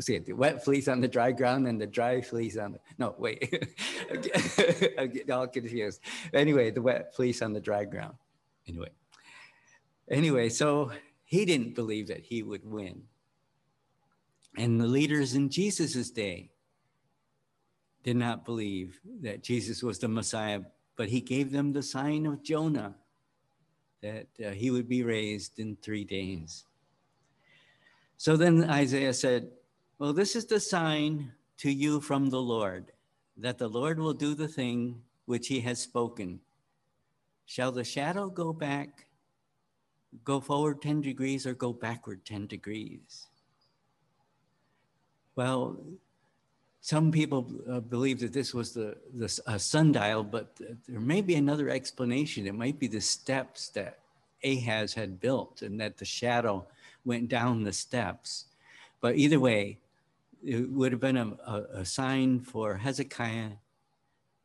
see 0.00 0.18
the 0.18 0.32
wet 0.32 0.64
fleece 0.64 0.88
on 0.88 1.00
the 1.00 1.08
dry 1.08 1.32
ground 1.32 1.66
and 1.66 1.80
the 1.80 1.86
dry 1.86 2.20
fleece 2.20 2.56
on 2.56 2.72
the 2.72 2.78
no 2.98 3.14
wait 3.18 3.42
I'm 4.98 5.10
getting 5.10 5.30
all 5.30 5.46
confused. 5.46 6.00
Anyway, 6.32 6.70
the 6.70 6.82
wet 6.82 7.14
fleece 7.14 7.42
on 7.42 7.52
the 7.52 7.60
dry 7.60 7.84
ground. 7.84 8.14
Anyway, 8.66 8.90
anyway, 10.10 10.48
so 10.48 10.92
he 11.24 11.44
didn't 11.44 11.74
believe 11.74 12.08
that 12.08 12.24
he 12.24 12.42
would 12.42 12.64
win, 12.64 13.02
and 14.56 14.80
the 14.80 14.86
leaders 14.86 15.34
in 15.34 15.50
Jesus's 15.50 16.10
day 16.10 16.50
did 18.04 18.16
not 18.16 18.44
believe 18.44 19.00
that 19.22 19.42
Jesus 19.42 19.82
was 19.82 19.98
the 19.98 20.08
Messiah, 20.08 20.60
but 20.96 21.08
he 21.08 21.20
gave 21.20 21.50
them 21.50 21.72
the 21.72 21.82
sign 21.82 22.26
of 22.26 22.42
Jonah 22.42 22.94
that 24.02 24.28
uh, 24.44 24.50
he 24.50 24.70
would 24.70 24.88
be 24.88 25.02
raised 25.02 25.58
in 25.58 25.76
three 25.76 26.04
days. 26.04 26.64
So 28.18 28.36
then 28.36 28.68
Isaiah 28.68 29.14
said, 29.14 29.48
Well, 29.98 30.12
this 30.12 30.34
is 30.34 30.44
the 30.44 30.58
sign 30.58 31.32
to 31.58 31.70
you 31.70 32.00
from 32.00 32.30
the 32.30 32.42
Lord, 32.42 32.92
that 33.36 33.58
the 33.58 33.68
Lord 33.68 33.98
will 33.98 34.12
do 34.12 34.34
the 34.34 34.48
thing 34.48 35.00
which 35.26 35.46
he 35.46 35.60
has 35.60 35.78
spoken. 35.78 36.40
Shall 37.46 37.70
the 37.70 37.84
shadow 37.84 38.28
go 38.28 38.52
back, 38.52 39.06
go 40.24 40.40
forward 40.40 40.82
10 40.82 41.00
degrees, 41.00 41.46
or 41.46 41.54
go 41.54 41.72
backward 41.72 42.24
10 42.24 42.48
degrees? 42.48 43.28
Well, 45.36 45.76
some 46.80 47.12
people 47.12 47.46
uh, 47.70 47.78
believe 47.80 48.18
that 48.20 48.32
this 48.32 48.52
was 48.52 48.72
the, 48.72 48.96
the 49.14 49.40
uh, 49.46 49.58
sundial, 49.58 50.24
but 50.24 50.58
there 50.88 51.00
may 51.00 51.20
be 51.20 51.36
another 51.36 51.68
explanation. 51.68 52.48
It 52.48 52.54
might 52.54 52.80
be 52.80 52.88
the 52.88 53.00
steps 53.00 53.68
that 53.70 54.00
Ahaz 54.42 54.92
had 54.92 55.20
built, 55.20 55.62
and 55.62 55.80
that 55.80 55.98
the 55.98 56.04
shadow 56.04 56.66
went 57.08 57.28
down 57.28 57.64
the 57.64 57.72
steps. 57.72 58.44
But 59.00 59.16
either 59.16 59.40
way, 59.40 59.78
it 60.44 60.70
would 60.70 60.92
have 60.92 61.00
been 61.00 61.16
a, 61.16 61.36
a, 61.44 61.80
a 61.80 61.84
sign 61.84 62.40
for 62.40 62.76
Hezekiah. 62.76 63.52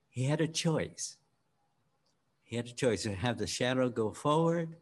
He 0.09 0.23
had 0.23 0.41
a 0.41 0.47
choice. 0.47 1.17
He 2.43 2.55
had 2.55 2.65
a 2.67 2.71
choice 2.71 3.03
to 3.03 3.13
have 3.13 3.37
the 3.37 3.47
shadow 3.47 3.89
go 3.89 4.11
forward 4.11 4.77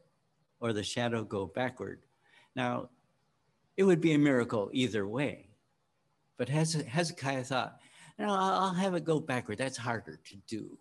or 0.60 0.72
the 0.72 0.84
shadow 0.84 1.24
go 1.24 1.48
backward. 1.48 2.00
Now, 2.56 2.90
it 3.76 3.84
would 3.84 4.00
be 4.00 4.14
a 4.14 4.20
miracle 4.20 4.70
either 4.72 5.08
way. 5.08 5.48
But 6.38 6.50
Hezekiah 6.50 7.46
thought, 7.46 7.80
no, 8.20 8.28
I'll 8.30 8.74
have 8.74 8.94
it 8.94 9.06
go 9.06 9.20
backward. 9.20 9.58
That's 9.58 9.78
harder 9.78 10.20
to 10.24 10.36
do. 10.48 10.78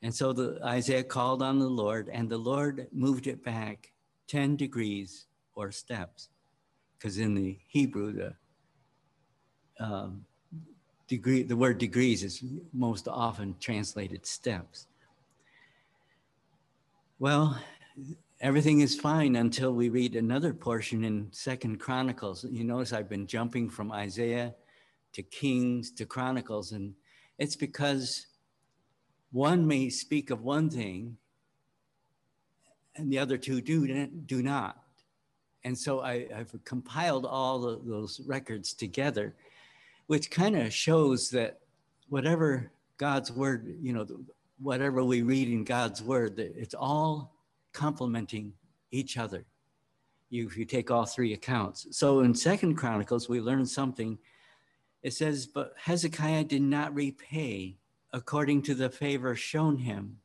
And 0.00 0.14
so 0.14 0.32
the, 0.32 0.60
Isaiah 0.64 1.02
called 1.02 1.42
on 1.42 1.58
the 1.58 1.68
Lord, 1.68 2.08
and 2.10 2.28
the 2.28 2.38
Lord 2.38 2.86
moved 2.92 3.26
it 3.26 3.44
back 3.44 3.92
10 4.28 4.56
degrees 4.56 5.26
or 5.54 5.70
steps, 5.70 6.28
because 6.98 7.18
in 7.18 7.34
the 7.34 7.58
Hebrew, 7.68 8.12
the 8.12 8.34
um, 9.84 10.24
degree, 11.08 11.42
the 11.42 11.56
word 11.56 11.78
degrees 11.78 12.22
is 12.22 12.42
most 12.72 13.08
often 13.08 13.54
translated 13.60 14.26
steps. 14.26 14.86
Well, 17.18 17.58
everything 18.40 18.80
is 18.80 18.98
fine 18.98 19.36
until 19.36 19.72
we 19.72 19.88
read 19.88 20.16
another 20.16 20.52
portion 20.52 21.04
in 21.04 21.28
Second 21.30 21.78
Chronicles. 21.78 22.44
You 22.44 22.64
notice 22.64 22.92
I've 22.92 23.08
been 23.08 23.26
jumping 23.26 23.70
from 23.70 23.92
Isaiah 23.92 24.54
to 25.12 25.22
Kings 25.22 25.90
to 25.92 26.04
Chronicles, 26.04 26.72
and 26.72 26.94
it's 27.38 27.56
because 27.56 28.26
one 29.30 29.66
may 29.66 29.88
speak 29.88 30.30
of 30.30 30.42
one 30.42 30.70
thing 30.70 31.16
and 32.96 33.12
the 33.12 33.18
other 33.18 33.36
two 33.36 33.60
do, 33.60 34.06
do 34.06 34.42
not. 34.42 34.83
And 35.64 35.76
so 35.76 36.00
I, 36.00 36.26
have 36.32 36.52
compiled 36.64 37.24
all 37.24 37.58
those 37.58 38.20
records 38.26 38.74
together, 38.74 39.34
which 40.06 40.30
kind 40.30 40.56
of 40.56 40.72
shows 40.72 41.30
that 41.30 41.60
whatever 42.08 42.70
God's 42.98 43.32
word, 43.32 43.76
you 43.80 43.94
know, 43.94 44.06
whatever 44.58 45.02
we 45.02 45.22
read 45.22 45.48
in 45.48 45.64
God's 45.64 46.02
word, 46.02 46.36
that 46.36 46.54
it's 46.56 46.74
all 46.74 47.34
complementing 47.72 48.52
each 48.90 49.16
other. 49.16 49.46
You, 50.28 50.46
if 50.46 50.56
you 50.56 50.64
take 50.64 50.90
all 50.90 51.06
three 51.06 51.32
accounts. 51.32 51.86
So 51.90 52.20
in 52.20 52.34
Second 52.34 52.76
Chronicles, 52.76 53.28
we 53.28 53.40
learn 53.40 53.64
something. 53.64 54.18
It 55.02 55.14
says, 55.14 55.46
but 55.46 55.74
Hezekiah 55.78 56.44
did 56.44 56.62
not 56.62 56.94
repay 56.94 57.76
according 58.12 58.62
to 58.62 58.74
the 58.74 58.90
favor 58.90 59.34
shown 59.34 59.78
him, 59.78 60.18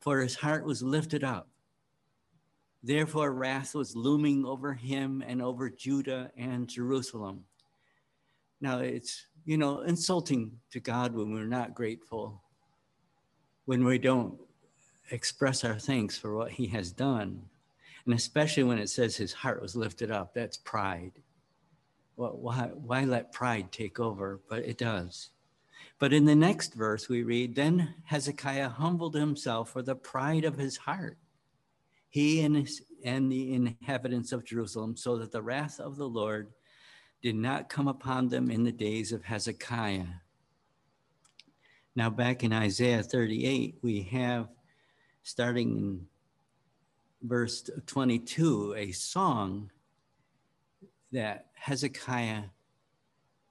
for 0.00 0.20
his 0.20 0.36
heart 0.36 0.64
was 0.64 0.82
lifted 0.82 1.22
up 1.22 1.48
Therefore, 2.86 3.32
wrath 3.32 3.74
was 3.74 3.96
looming 3.96 4.44
over 4.44 4.74
him 4.74 5.24
and 5.26 5.40
over 5.40 5.70
Judah 5.70 6.30
and 6.36 6.68
Jerusalem. 6.68 7.44
Now, 8.60 8.80
it's, 8.80 9.24
you 9.46 9.56
know, 9.56 9.80
insulting 9.80 10.60
to 10.70 10.80
God 10.80 11.14
when 11.14 11.32
we're 11.32 11.46
not 11.46 11.74
grateful, 11.74 12.42
when 13.64 13.86
we 13.86 13.96
don't 13.96 14.38
express 15.10 15.64
our 15.64 15.78
thanks 15.78 16.18
for 16.18 16.36
what 16.36 16.50
he 16.50 16.66
has 16.68 16.92
done. 16.92 17.46
And 18.04 18.14
especially 18.14 18.64
when 18.64 18.78
it 18.78 18.90
says 18.90 19.16
his 19.16 19.32
heart 19.32 19.62
was 19.62 19.74
lifted 19.74 20.10
up, 20.10 20.34
that's 20.34 20.58
pride. 20.58 21.12
Well, 22.16 22.36
why, 22.38 22.68
why 22.74 23.04
let 23.04 23.32
pride 23.32 23.72
take 23.72 23.98
over? 23.98 24.42
But 24.46 24.58
it 24.58 24.76
does. 24.76 25.30
But 25.98 26.12
in 26.12 26.26
the 26.26 26.36
next 26.36 26.74
verse, 26.74 27.08
we 27.08 27.22
read 27.22 27.54
Then 27.54 27.94
Hezekiah 28.04 28.68
humbled 28.68 29.14
himself 29.14 29.70
for 29.70 29.80
the 29.80 29.96
pride 29.96 30.44
of 30.44 30.58
his 30.58 30.76
heart 30.76 31.16
he 32.14 32.42
and, 32.42 32.54
his, 32.54 32.80
and 33.04 33.30
the 33.32 33.54
inhabitants 33.54 34.30
of 34.30 34.44
Jerusalem, 34.44 34.96
so 34.96 35.16
that 35.16 35.32
the 35.32 35.42
wrath 35.42 35.80
of 35.80 35.96
the 35.96 36.08
Lord 36.08 36.52
did 37.20 37.34
not 37.34 37.68
come 37.68 37.88
upon 37.88 38.28
them 38.28 38.52
in 38.52 38.62
the 38.62 38.70
days 38.70 39.10
of 39.10 39.24
Hezekiah. 39.24 40.06
Now, 41.96 42.10
back 42.10 42.44
in 42.44 42.52
Isaiah 42.52 43.02
38, 43.02 43.78
we 43.82 44.02
have, 44.02 44.46
starting 45.24 45.76
in 45.76 46.06
verse 47.20 47.68
22, 47.84 48.76
a 48.76 48.92
song 48.92 49.72
that 51.10 51.46
Hezekiah 51.54 52.44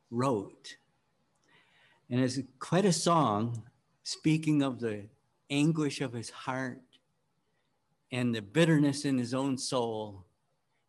wrote. 0.09 0.77
And 2.09 2.21
it's 2.21 2.39
quite 2.59 2.85
a 2.85 2.93
song 2.93 3.63
speaking 4.03 4.63
of 4.63 4.79
the 4.79 5.09
anguish 5.49 5.99
of 5.99 6.13
his 6.13 6.29
heart 6.29 6.79
and 8.13 8.33
the 8.33 8.43
bitterness 8.43 9.05
in 9.05 9.17
his 9.17 9.33
own 9.33 9.57
soul, 9.57 10.23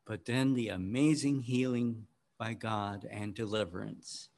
but 0.04 0.26
then 0.26 0.52
the 0.52 0.68
amazing 0.68 1.40
healing 1.40 2.06
by 2.36 2.52
God 2.52 3.08
and 3.10 3.34
deliverance. 3.34 4.28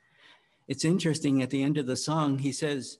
It's 0.69 0.85
interesting 0.85 1.43
at 1.43 1.51
the 1.51 1.65
end 1.65 1.79
of 1.79 1.87
the 1.87 1.97
song, 1.97 2.39
he 2.39 2.53
says, 2.53 2.99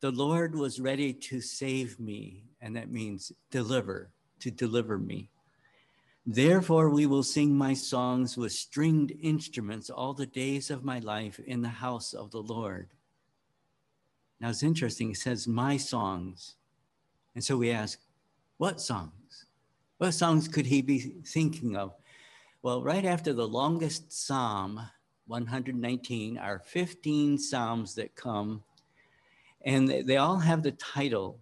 The 0.00 0.10
Lord 0.10 0.54
was 0.54 0.80
ready 0.80 1.12
to 1.12 1.42
save 1.42 2.00
me. 2.00 2.44
And 2.62 2.74
that 2.76 2.90
means 2.90 3.30
deliver, 3.50 4.10
to 4.40 4.50
deliver 4.50 4.96
me. 4.96 5.28
Therefore, 6.24 6.88
we 6.88 7.04
will 7.04 7.22
sing 7.22 7.54
my 7.54 7.74
songs 7.74 8.38
with 8.38 8.52
stringed 8.52 9.12
instruments 9.20 9.90
all 9.90 10.14
the 10.14 10.26
days 10.26 10.70
of 10.70 10.82
my 10.82 10.98
life 11.00 11.38
in 11.40 11.60
the 11.60 11.68
house 11.68 12.14
of 12.14 12.30
the 12.30 12.42
Lord. 12.42 12.88
Now 14.40 14.48
it's 14.48 14.62
interesting, 14.62 15.10
it 15.10 15.18
says 15.18 15.46
my 15.46 15.76
songs. 15.76 16.54
And 17.34 17.44
so 17.44 17.58
we 17.58 17.70
ask, 17.70 18.00
what 18.56 18.80
songs? 18.80 19.12
What 19.98 20.12
songs 20.12 20.46
could 20.46 20.66
he 20.66 20.82
be 20.82 20.98
thinking 20.98 21.76
of? 21.76 21.94
Well, 22.62 22.82
right 22.82 23.04
after 23.04 23.32
the 23.32 23.48
longest 23.48 24.12
psalm, 24.12 24.80
119, 25.26 26.36
are 26.36 26.58
15 26.58 27.38
psalms 27.38 27.94
that 27.94 28.14
come, 28.14 28.62
and 29.62 29.88
they 29.88 30.18
all 30.18 30.38
have 30.38 30.62
the 30.62 30.72
title 30.72 31.40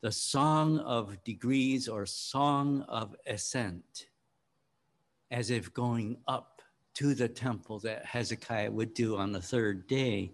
the 0.00 0.12
Song 0.12 0.78
of 0.80 1.22
Degrees 1.24 1.88
or 1.88 2.06
Song 2.06 2.82
of 2.88 3.16
Ascent, 3.26 4.06
as 5.30 5.50
if 5.50 5.72
going 5.72 6.18
up 6.28 6.62
to 6.94 7.14
the 7.14 7.28
temple 7.28 7.78
that 7.80 8.04
Hezekiah 8.04 8.70
would 8.70 8.94
do 8.94 9.16
on 9.16 9.32
the 9.32 9.40
third 9.40 9.86
day. 9.86 10.32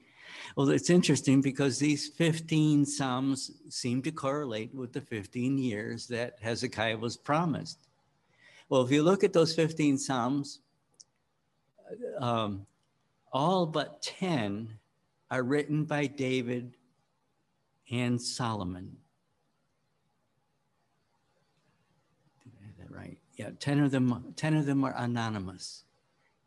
Well, 0.56 0.70
it's 0.70 0.90
interesting 0.90 1.40
because 1.40 1.78
these 1.78 2.08
15 2.08 2.84
Psalms 2.84 3.50
seem 3.68 4.02
to 4.02 4.12
correlate 4.12 4.74
with 4.74 4.92
the 4.92 5.00
15 5.00 5.58
years 5.58 6.06
that 6.08 6.36
Hezekiah 6.40 6.98
was 6.98 7.16
promised. 7.16 7.78
Well, 8.68 8.82
if 8.82 8.90
you 8.90 9.02
look 9.02 9.24
at 9.24 9.32
those 9.32 9.54
15 9.54 9.98
Psalms, 9.98 10.60
um, 12.18 12.66
all 13.32 13.66
but 13.66 14.00
10 14.02 14.68
are 15.30 15.42
written 15.42 15.84
by 15.84 16.06
David 16.06 16.76
and 17.90 18.20
Solomon. 18.20 18.96
right? 22.88 23.18
yeah, 23.36 23.50
10 23.58 23.80
of 23.80 23.90
them, 23.90 24.32
10 24.36 24.54
of 24.54 24.66
them 24.66 24.84
are 24.84 24.94
anonymous. 24.96 25.84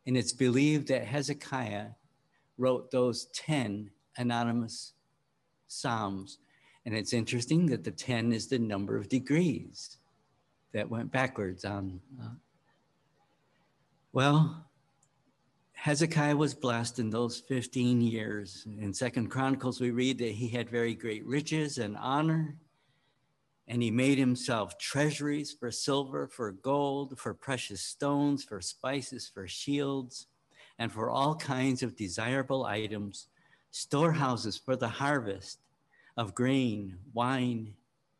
And 0.05 0.15
it's 0.15 0.31
believed 0.31 0.87
that 0.87 1.05
Hezekiah 1.05 1.87
wrote 2.57 2.91
those 2.91 3.25
10 3.33 3.89
anonymous 4.17 4.93
Psalms. 5.67 6.39
And 6.85 6.95
it's 6.95 7.13
interesting 7.13 7.65
that 7.67 7.83
the 7.83 7.91
10 7.91 8.31
is 8.31 8.47
the 8.47 8.59
number 8.59 8.95
of 8.95 9.09
degrees 9.09 9.97
that 10.73 10.89
went 10.89 11.11
backwards 11.11 11.65
on. 11.65 11.99
Uh, 12.21 12.29
well, 14.13 14.65
Hezekiah 15.73 16.35
was 16.35 16.53
blessed 16.53 16.99
in 16.99 17.09
those 17.09 17.39
15 17.39 18.01
years. 18.01 18.65
In 18.79 18.93
Second 18.93 19.27
Chronicles, 19.27 19.81
we 19.81 19.91
read 19.91 20.17
that 20.19 20.31
he 20.31 20.47
had 20.47 20.69
very 20.69 20.95
great 20.95 21.25
riches 21.25 21.77
and 21.77 21.97
honor 21.97 22.55
and 23.67 23.83
he 23.83 23.91
made 23.91 24.17
himself 24.17 24.77
treasuries 24.77 25.51
for 25.51 25.71
silver, 25.71 26.27
for 26.27 26.51
gold, 26.51 27.19
for 27.19 27.33
precious 27.33 27.81
stones, 27.81 28.43
for 28.43 28.61
spices, 28.61 29.29
for 29.31 29.45
shields, 29.47 30.27
and 30.79 30.91
for 30.91 31.09
all 31.09 31.35
kinds 31.35 31.83
of 31.83 31.95
desirable 31.95 32.65
items, 32.65 33.27
storehouses 33.71 34.57
for 34.57 34.75
the 34.75 34.87
harvest 34.87 35.59
of 36.17 36.35
grain, 36.35 36.97
wine, 37.13 37.73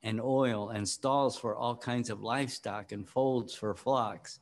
and 0.04 0.22
oil, 0.22 0.70
and 0.70 0.88
stalls 0.88 1.38
for 1.38 1.56
all 1.56 1.76
kinds 1.76 2.10
of 2.10 2.22
livestock, 2.22 2.92
and 2.92 3.08
folds 3.10 3.54
for 3.54 3.74
flocks. 3.74 4.40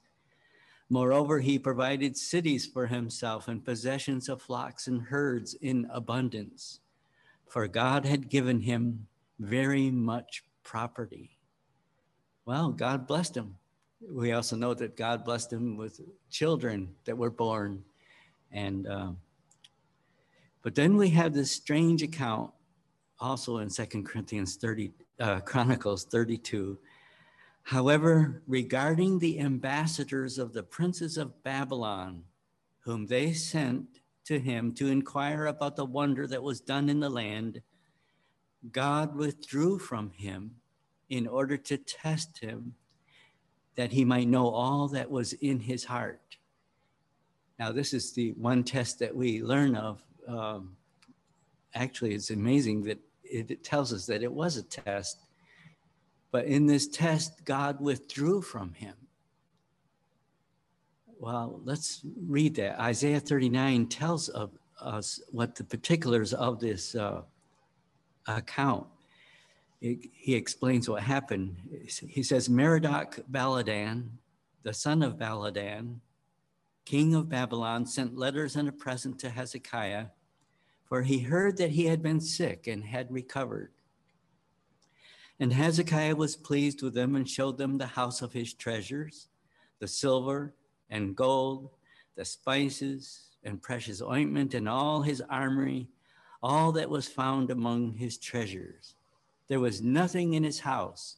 Moreover, 0.89 1.39
he 1.39 1.57
provided 1.57 2.15
cities 2.15 2.65
for 2.65 2.85
himself 2.85 3.47
and 3.47 3.65
possessions 3.65 4.29
of 4.29 4.41
flocks 4.41 4.87
and 4.87 5.01
herds 5.01 5.55
in 5.55 5.87
abundance, 5.91 6.79
for 7.47 7.67
God 7.67 8.05
had 8.05 8.29
given 8.29 8.61
him 8.61 9.07
very 9.39 9.89
much 9.89 10.43
property. 10.63 11.31
Well, 12.45 12.69
God 12.69 13.07
blessed 13.07 13.35
him. 13.35 13.55
We 14.07 14.33
also 14.33 14.55
know 14.55 14.73
that 14.75 14.95
God 14.95 15.25
blessed 15.25 15.53
him 15.53 15.77
with 15.77 16.01
children 16.29 16.93
that 17.05 17.17
were 17.17 17.31
born. 17.31 17.83
And, 18.51 18.87
uh, 18.87 19.11
but 20.61 20.75
then 20.75 20.97
we 20.97 21.09
have 21.09 21.33
this 21.33 21.51
strange 21.51 22.01
account 22.01 22.51
also 23.19 23.57
in 23.57 23.69
Second 23.69 24.05
Corinthians 24.05 24.55
30, 24.55 24.91
uh, 25.19 25.39
Chronicles 25.41 26.05
32. 26.05 26.77
However, 27.63 28.43
regarding 28.47 29.19
the 29.19 29.39
ambassadors 29.39 30.37
of 30.37 30.53
the 30.53 30.63
princes 30.63 31.17
of 31.17 31.43
Babylon, 31.43 32.23
whom 32.79 33.07
they 33.07 33.33
sent 33.33 34.01
to 34.25 34.39
him 34.39 34.71
to 34.73 34.87
inquire 34.87 35.47
about 35.47 35.75
the 35.75 35.85
wonder 35.85 36.27
that 36.27 36.43
was 36.43 36.61
done 36.61 36.89
in 36.89 36.99
the 36.99 37.09
land, 37.09 37.61
God 38.71 39.15
withdrew 39.15 39.79
from 39.79 40.11
him 40.11 40.55
in 41.09 41.27
order 41.27 41.57
to 41.57 41.77
test 41.77 42.39
him 42.39 42.75
that 43.75 43.91
he 43.91 44.05
might 44.05 44.27
know 44.27 44.49
all 44.49 44.87
that 44.89 45.09
was 45.09 45.33
in 45.33 45.59
his 45.59 45.83
heart. 45.83 46.37
Now, 47.57 47.71
this 47.71 47.93
is 47.93 48.11
the 48.11 48.31
one 48.33 48.63
test 48.63 48.99
that 48.99 49.15
we 49.15 49.41
learn 49.41 49.75
of. 49.75 50.03
Um, 50.27 50.75
actually, 51.73 52.13
it's 52.13 52.31
amazing 52.31 52.83
that 52.83 52.99
it, 53.23 53.49
it 53.51 53.63
tells 53.63 53.93
us 53.93 54.05
that 54.07 54.23
it 54.23 54.31
was 54.31 54.57
a 54.57 54.63
test. 54.63 55.25
But 56.31 56.45
in 56.45 56.65
this 56.65 56.87
test, 56.87 57.45
God 57.45 57.79
withdrew 57.79 58.41
from 58.41 58.73
him. 58.73 58.95
Well, 61.17 61.61
let's 61.63 62.01
read 62.27 62.55
that. 62.55 62.79
Isaiah 62.79 63.21
39 63.21 63.87
tells 63.87 64.27
of 64.29 64.51
us 64.81 65.21
what 65.31 65.55
the 65.55 65.63
particulars 65.63 66.33
of 66.33 66.59
this 66.59 66.93
uh, 66.93 67.21
account. 68.27 68.87
It, 69.81 70.09
he 70.13 70.35
explains 70.35 70.89
what 70.89 71.03
happened. 71.03 71.55
He 72.07 72.21
says, 72.21 72.49
Merodach 72.49 73.21
Baladan, 73.31 74.09
the 74.63 74.73
son 74.73 75.01
of 75.01 75.13
Baladan, 75.13 75.99
king 76.85 77.15
of 77.15 77.29
Babylon, 77.29 77.85
sent 77.85 78.17
letters 78.17 78.55
and 78.55 78.69
a 78.69 78.71
present 78.71 79.19
to 79.19 79.29
Hezekiah, 79.29 80.07
for 80.85 81.01
he 81.01 81.19
heard 81.19 81.57
that 81.57 81.71
he 81.71 81.85
had 81.85 82.01
been 82.01 82.21
sick 82.21 82.67
and 82.67 82.83
had 82.83 83.11
recovered. 83.11 83.71
And 85.39 85.51
Hezekiah 85.51 86.15
was 86.15 86.35
pleased 86.35 86.81
with 86.81 86.93
them 86.93 87.15
and 87.15 87.27
showed 87.27 87.57
them 87.57 87.77
the 87.77 87.87
house 87.87 88.21
of 88.21 88.31
his 88.31 88.53
treasures, 88.53 89.27
the 89.79 89.87
silver 89.87 90.53
and 90.89 91.15
gold, 91.15 91.71
the 92.15 92.23
spices 92.23 93.31
and 93.43 93.61
precious 93.61 94.01
ointment, 94.01 94.53
and 94.53 94.69
all 94.69 95.01
his 95.01 95.21
armory, 95.21 95.89
all 96.41 96.71
that 96.73 96.89
was 96.89 97.07
found 97.07 97.51
among 97.51 97.95
his 97.95 98.17
treasures. 98.17 98.95
There 99.47 99.59
was 99.59 99.81
nothing 99.81 100.33
in 100.33 100.43
his 100.43 100.59
house 100.59 101.17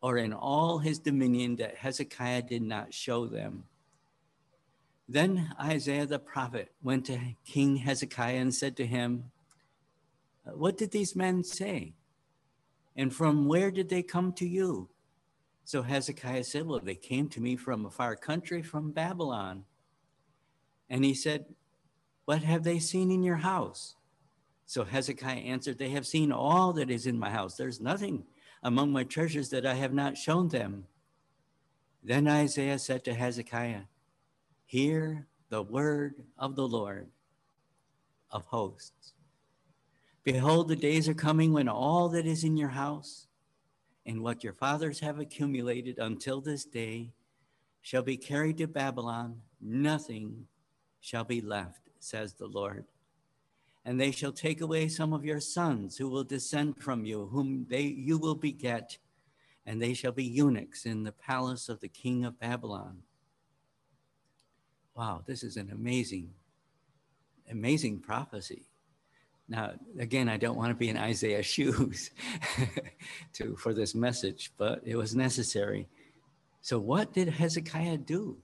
or 0.00 0.18
in 0.18 0.32
all 0.32 0.78
his 0.78 0.98
dominion 0.98 1.56
that 1.56 1.76
Hezekiah 1.76 2.42
did 2.42 2.62
not 2.62 2.94
show 2.94 3.26
them. 3.26 3.64
Then 5.08 5.52
Isaiah 5.60 6.06
the 6.06 6.18
prophet 6.18 6.72
went 6.82 7.06
to 7.06 7.18
King 7.44 7.76
Hezekiah 7.76 8.36
and 8.36 8.54
said 8.54 8.76
to 8.76 8.86
him, 8.86 9.30
uh, 10.46 10.52
What 10.52 10.78
did 10.78 10.90
these 10.90 11.14
men 11.14 11.44
say? 11.44 11.94
And 12.96 13.12
from 13.14 13.46
where 13.46 13.70
did 13.70 13.88
they 13.88 14.02
come 14.02 14.32
to 14.34 14.46
you? 14.46 14.88
So 15.64 15.82
Hezekiah 15.82 16.44
said, 16.44 16.66
Well, 16.66 16.80
they 16.80 16.94
came 16.94 17.28
to 17.30 17.40
me 17.40 17.56
from 17.56 17.84
a 17.84 17.90
far 17.90 18.16
country, 18.16 18.62
from 18.62 18.92
Babylon. 18.92 19.64
And 20.88 21.04
he 21.04 21.14
said, 21.14 21.46
What 22.24 22.42
have 22.42 22.62
they 22.62 22.78
seen 22.78 23.10
in 23.10 23.22
your 23.22 23.36
house? 23.36 23.96
So 24.66 24.84
Hezekiah 24.84 25.36
answered, 25.40 25.78
They 25.78 25.90
have 25.90 26.06
seen 26.06 26.32
all 26.32 26.72
that 26.74 26.90
is 26.90 27.06
in 27.06 27.18
my 27.18 27.30
house. 27.30 27.56
There's 27.56 27.80
nothing 27.80 28.24
among 28.62 28.92
my 28.92 29.04
treasures 29.04 29.50
that 29.50 29.66
I 29.66 29.74
have 29.74 29.92
not 29.92 30.16
shown 30.16 30.48
them. 30.48 30.86
Then 32.02 32.28
Isaiah 32.28 32.78
said 32.78 33.04
to 33.04 33.14
Hezekiah, 33.14 33.82
Hear 34.74 35.28
the 35.50 35.62
word 35.62 36.24
of 36.36 36.56
the 36.56 36.66
Lord 36.66 37.08
of 38.32 38.44
hosts. 38.46 39.12
Behold, 40.24 40.66
the 40.66 40.74
days 40.74 41.08
are 41.08 41.14
coming 41.14 41.52
when 41.52 41.68
all 41.68 42.08
that 42.08 42.26
is 42.26 42.42
in 42.42 42.56
your 42.56 42.70
house 42.70 43.28
and 44.04 44.20
what 44.20 44.42
your 44.42 44.52
fathers 44.52 44.98
have 44.98 45.20
accumulated 45.20 46.00
until 46.00 46.40
this 46.40 46.64
day 46.64 47.12
shall 47.82 48.02
be 48.02 48.16
carried 48.16 48.58
to 48.58 48.66
Babylon. 48.66 49.42
Nothing 49.60 50.48
shall 51.00 51.22
be 51.22 51.40
left, 51.40 51.90
says 52.00 52.32
the 52.32 52.48
Lord 52.48 52.84
and 53.84 54.00
they 54.00 54.10
shall 54.10 54.32
take 54.32 54.60
away 54.60 54.88
some 54.88 55.12
of 55.12 55.24
your 55.24 55.38
sons 55.38 55.96
who 55.96 56.08
will 56.08 56.24
descend 56.24 56.76
from 56.78 57.04
you, 57.04 57.26
whom 57.26 57.64
they 57.68 57.82
you 57.82 58.18
will 58.18 58.34
beget, 58.34 58.98
and 59.66 59.80
they 59.80 59.94
shall 59.94 60.10
be 60.10 60.24
eunuchs 60.24 60.84
in 60.84 61.04
the 61.04 61.12
palace 61.12 61.68
of 61.68 61.78
the 61.78 61.88
king 61.88 62.24
of 62.24 62.40
Babylon. 62.40 63.02
Wow, 64.96 65.22
this 65.26 65.42
is 65.42 65.56
an 65.56 65.70
amazing, 65.72 66.30
amazing 67.50 67.98
prophecy. 67.98 68.62
Now, 69.48 69.72
again, 69.98 70.28
I 70.28 70.36
don't 70.36 70.56
want 70.56 70.70
to 70.70 70.74
be 70.74 70.88
in 70.88 70.96
Isaiah's 70.96 71.46
shoes 71.56 72.10
to, 73.34 73.56
for 73.56 73.74
this 73.74 73.94
message, 73.94 74.52
but 74.56 74.82
it 74.84 74.96
was 74.96 75.14
necessary. 75.14 75.88
So, 76.62 76.78
what 76.78 77.12
did 77.12 77.28
Hezekiah 77.28 77.98
do? 77.98 78.38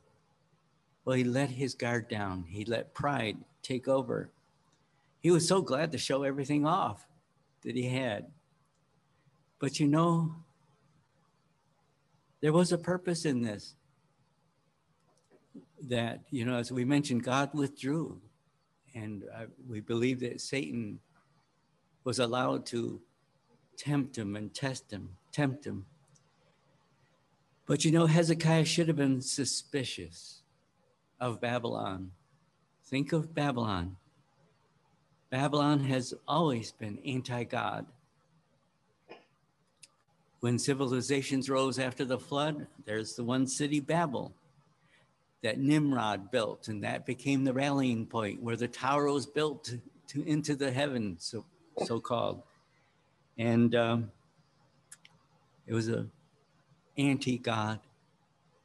Well, 1.05 1.17
he 1.17 1.25
let 1.25 1.51
his 1.51 1.75
guard 1.75 2.09
down, 2.09 2.45
he 2.49 2.65
let 2.65 2.95
pride 2.95 3.39
take 3.63 3.89
over. 3.89 4.31
He 5.23 5.31
was 5.31 5.47
so 5.47 5.63
glad 5.63 5.93
to 5.93 5.99
show 5.99 6.23
everything 6.23 6.67
off 6.67 7.07
that 7.63 7.77
he 7.77 7.87
had. 7.87 8.27
But 9.59 9.79
you 9.79 9.87
know, 9.87 10.35
there 12.41 12.53
was 12.53 12.73
a 12.73 12.79
purpose 12.79 13.25
in 13.25 13.43
this. 13.43 13.75
That, 15.89 16.21
you 16.31 16.45
know, 16.45 16.57
as 16.57 16.71
we 16.71 16.85
mentioned, 16.85 17.25
God 17.25 17.51
withdrew. 17.55 18.21
And 18.95 19.25
uh, 19.35 19.45
we 19.69 19.81
believe 19.81 20.21
that 20.21 20.41
Satan 20.41 20.99
was 22.05 22.19
allowed 22.19 22.67
to 22.67 23.01
tempt 23.77 24.17
him 24.19 24.37
and 24.37 24.53
test 24.53 24.91
him, 24.91 25.17
tempt 25.33 25.65
him. 25.65 25.87
But 27.67 27.85
you 27.85 27.93
know, 27.93 28.07
Hezekiah 28.07 28.65
should 28.65 28.89
have 28.89 28.97
been 28.97 29.23
suspicious 29.23 30.43
of 31.21 31.41
Babylon. 31.41 32.11
Think 32.85 33.13
of 33.13 33.33
Babylon. 33.33 33.97
Babylon 35.31 35.85
has 35.85 36.13
always 36.27 36.73
been 36.73 36.99
anti 37.07 37.45
God. 37.45 37.87
When 40.41 40.59
civilizations 40.59 41.49
rose 41.49 41.79
after 41.79 42.05
the 42.05 42.19
flood, 42.19 42.67
there's 42.85 43.15
the 43.15 43.23
one 43.23 43.47
city, 43.47 43.79
Babel, 43.79 44.33
that 45.43 45.59
Nimrod 45.59 46.31
built, 46.31 46.69
and 46.69 46.85
that 46.85 47.07
became 47.07 47.45
the 47.45 47.53
rallying 47.53 48.07
point 48.07 48.43
where 48.43 48.57
the 48.57 48.69
tower 48.69 49.11
was 49.11 49.27
built 49.27 49.65
to, 49.65 49.81
to 50.09 50.23
into 50.25 50.55
the 50.55 50.71
heavens, 50.71 51.25
so, 51.25 51.45
so 51.85 51.99
called. 52.01 52.43
And 53.39 53.75
um, 53.75 54.11
it 55.67 55.73
was 55.73 55.89
a 55.89 56.07
anti-God 56.99 57.81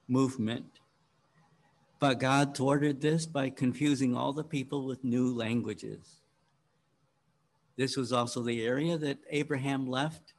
movement. 0.08 0.66
But 2.00 2.20
God 2.20 2.56
thwarted 2.58 3.00
this 3.00 3.26
by 3.26 3.50
confusing 3.50 4.16
all 4.16 4.34
the 4.34 4.44
people 4.44 4.86
with 4.86 5.04
new 5.04 5.34
languages. 5.34 6.22
This 7.78 7.96
was 7.96 8.12
also 8.12 8.42
the 8.42 8.66
area 8.66 8.98
that 8.98 9.20
Abraham 9.30 9.88
left 9.88 10.34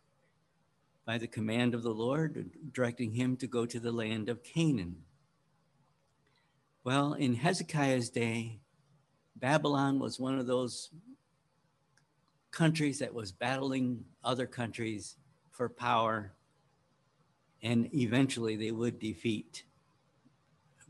by 1.06 1.18
the 1.18 1.26
command 1.26 1.74
of 1.74 1.82
the 1.82 1.94
Lord, 1.94 2.50
directing 2.72 3.12
him 3.12 3.36
to 3.38 3.46
go 3.46 3.64
to 3.64 3.80
the 3.80 3.92
land 3.92 4.28
of 4.28 4.42
Canaan. 4.42 4.96
Well, 6.86 7.14
in 7.14 7.34
Hezekiah's 7.34 8.10
day, 8.10 8.60
Babylon 9.34 9.98
was 9.98 10.20
one 10.20 10.38
of 10.38 10.46
those 10.46 10.90
countries 12.52 13.00
that 13.00 13.12
was 13.12 13.32
battling 13.32 14.04
other 14.22 14.46
countries 14.46 15.16
for 15.50 15.68
power, 15.68 16.30
and 17.60 17.92
eventually 17.92 18.54
they 18.54 18.70
would 18.70 19.00
defeat 19.00 19.64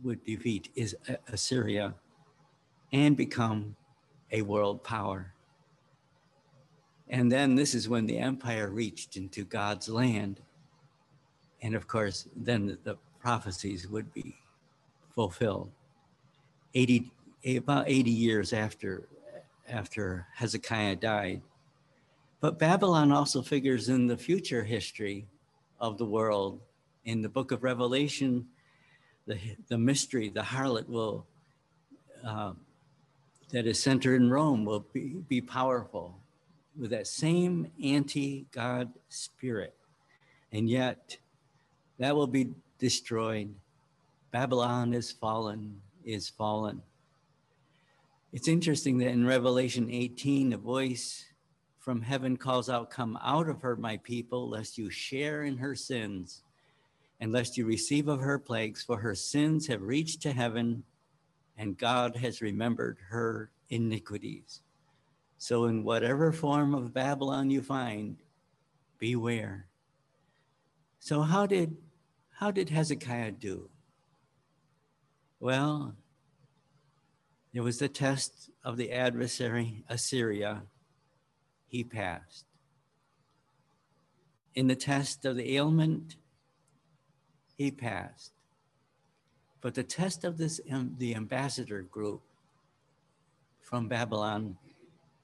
would 0.05 0.23
defeat 0.23 0.69
is 0.75 0.95
uh, 1.09 1.15
Assyria 1.29 1.95
and 2.93 3.17
become 3.17 3.75
a 4.33 4.43
world 4.43 4.85
power. 4.85 5.33
And 7.09 7.33
then 7.33 7.55
this 7.55 7.75
is 7.75 7.89
when 7.89 8.05
the 8.05 8.19
empire 8.19 8.69
reached 8.69 9.17
into 9.17 9.45
God's 9.45 9.89
land. 9.89 10.43
And 11.63 11.75
of 11.75 11.89
course, 11.89 12.29
then 12.37 12.77
the 12.85 12.99
prophecies 13.19 13.89
would 13.89 14.13
be 14.13 14.37
fulfilled. 15.15 15.73
80, 16.77 17.11
about 17.57 17.89
80 17.89 18.11
years 18.11 18.53
after, 18.53 19.09
after 19.67 20.27
Hezekiah 20.35 20.97
died. 20.97 21.41
But 22.41 22.59
Babylon 22.59 23.13
also 23.13 23.41
figures 23.41 23.89
in 23.89 24.07
the 24.07 24.17
future 24.17 24.63
history 24.63 25.27
of 25.81 25.97
the 25.97 26.05
world. 26.05 26.61
In 27.07 27.23
the 27.23 27.31
book 27.31 27.51
of 27.51 27.63
Revelation, 27.63 28.47
the, 29.27 29.39
the 29.69 29.79
mystery, 29.79 30.29
the 30.29 30.43
harlot 30.43 30.87
will, 30.87 31.27
uh, 32.23 32.53
that 33.53 33.67
is 33.67 33.83
centered 33.83 34.21
in 34.21 34.29
Rome 34.29 34.67
will 34.67 34.85
be, 34.93 35.15
be 35.29 35.41
powerful 35.41 36.21
with 36.79 36.91
that 36.91 37.07
same 37.07 37.73
anti 37.83 38.45
God 38.53 38.93
spirit. 39.09 39.75
And 40.53 40.69
yet, 40.69 41.17
that 41.99 42.15
will 42.15 42.27
be 42.27 42.51
destroyed. 42.79 43.55
Babylon 44.31 44.93
is 44.93 45.11
fallen, 45.11 45.81
is 46.07 46.29
fallen. 46.29 46.81
It's 48.33 48.49
interesting 48.49 48.99
that 48.99 49.11
in 49.11 49.27
Revelation 49.27 49.91
18, 49.91 50.53
a 50.53 50.59
voice 50.59 51.27
from 51.79 52.03
heaven 52.03 52.37
calls 52.37 52.69
out, 52.69 52.91
Come 52.91 53.19
out 53.23 53.49
of 53.49 53.63
her, 53.63 53.77
my 53.77 53.97
people, 53.99 54.49
lest 54.49 54.79
you 54.79 54.91
share 54.91 55.45
in 55.45 55.57
her 55.59 55.75
sins, 55.75 56.43
and 57.21 57.33
lest 57.33 57.57
you 57.57 57.65
receive 57.65 58.09
of 58.09 58.21
her 58.21 58.39
plagues, 58.39 58.83
for 58.83 58.99
her 58.99 59.15
sins 59.15 59.67
have 59.69 59.83
reached 59.83 60.23
to 60.23 60.33
heaven, 60.33 60.83
and 61.57 61.79
God 61.79 62.17
has 62.17 62.43
remembered 62.43 62.99
her 63.09 63.51
iniquities. 63.69 64.63
So, 65.39 65.67
in 65.67 65.85
whatever 65.85 66.33
form 66.33 66.75
of 66.75 66.93
Babylon 66.95 67.51
you 67.51 67.63
find, 67.63 68.17
beware. 68.99 69.67
So, 70.99 71.23
how 71.23 71.47
did, 71.47 71.77
how 72.33 72.51
did 72.51 72.71
Hezekiah 72.71 73.33
do? 73.33 73.69
Well, 75.39 75.95
there 77.53 77.63
was 77.63 77.79
the 77.79 77.89
test 77.89 78.51
of 78.65 78.77
the 78.77 78.93
adversary, 78.93 79.85
Assyria. 79.89 80.63
He 81.67 81.85
passed. 81.85 82.47
In 84.55 84.67
the 84.67 84.77
test 84.77 85.25
of 85.25 85.37
the 85.37 85.57
ailment, 85.57 86.17
he 87.55 87.71
passed. 87.71 88.33
But 89.61 89.75
the 89.75 89.83
test 89.83 90.25
of 90.25 90.39
this, 90.39 90.61
um, 90.71 90.95
the 90.99 91.15
ambassador 91.15 91.83
group 91.83 92.23
from 93.61 93.89
Babylon, 93.89 94.57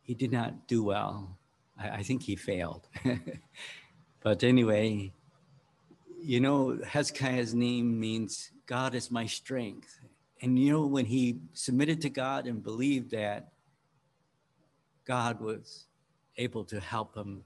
he 0.02 0.14
did 0.14 0.32
not 0.32 0.66
do 0.66 0.82
well. 0.82 1.38
I, 1.78 1.90
I 1.90 2.02
think 2.02 2.22
he 2.22 2.36
failed. 2.36 2.88
but 4.22 4.42
anyway, 4.42 5.12
you 6.20 6.40
know, 6.40 6.78
Hezekiah's 6.86 7.54
name 7.54 7.98
means 7.98 8.50
God 8.72 8.94
is 8.94 9.10
my 9.10 9.26
strength. 9.26 10.00
And 10.40 10.58
you 10.58 10.72
know, 10.72 10.86
when 10.86 11.04
he 11.04 11.36
submitted 11.52 12.00
to 12.00 12.08
God 12.08 12.46
and 12.46 12.64
believed 12.64 13.10
that, 13.10 13.52
God 15.04 15.42
was 15.42 15.88
able 16.38 16.64
to 16.64 16.80
help 16.80 17.14
him 17.14 17.44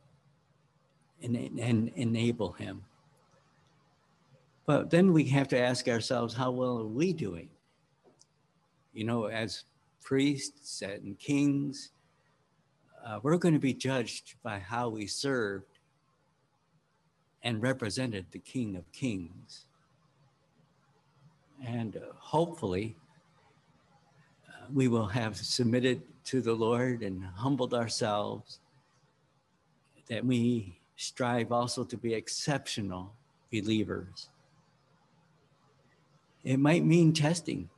and, 1.21 1.35
and 1.59 1.89
enable 1.97 2.53
him. 2.53 2.85
But 4.67 4.89
then 4.89 5.13
we 5.13 5.25
have 5.25 5.49
to 5.49 5.59
ask 5.59 5.89
ourselves, 5.89 6.33
how 6.33 6.53
well 6.53 6.79
are 6.79 6.87
we 6.87 7.13
doing? 7.13 7.49
You 8.93 9.03
know, 9.03 9.25
as 9.25 9.65
priests 10.05 10.81
and 10.81 11.19
kings, 11.19 11.91
uh, 13.05 13.19
we're 13.25 13.37
going 13.37 13.55
to 13.55 13.59
be 13.59 13.75
judged 13.75 14.37
by 14.45 14.61
how 14.61 14.91
we 14.91 15.09
served 15.09 15.81
and 17.43 17.61
represented 17.61 18.27
the 18.31 18.39
King 18.39 18.77
of 18.77 18.93
Kings. 18.93 19.67
And 21.65 21.97
uh, 21.97 22.01
hopefully, 22.19 22.97
uh, 24.49 24.67
we 24.73 24.89
will 24.89 25.07
have 25.07 25.37
submitted 25.37 26.03
to 26.25 26.41
the 26.41 26.53
Lord 26.53 27.03
and 27.03 27.25
humbled 27.25 27.73
ourselves, 27.73 28.59
that 30.09 30.25
we 30.25 30.79
strive 30.97 31.53
also 31.53 31.85
to 31.85 31.97
be 31.97 32.15
exceptional 32.15 33.13
believers. 33.53 34.29
It 36.45 36.59
might 36.59 36.85
mean 36.85 37.13
testing, 37.13 37.69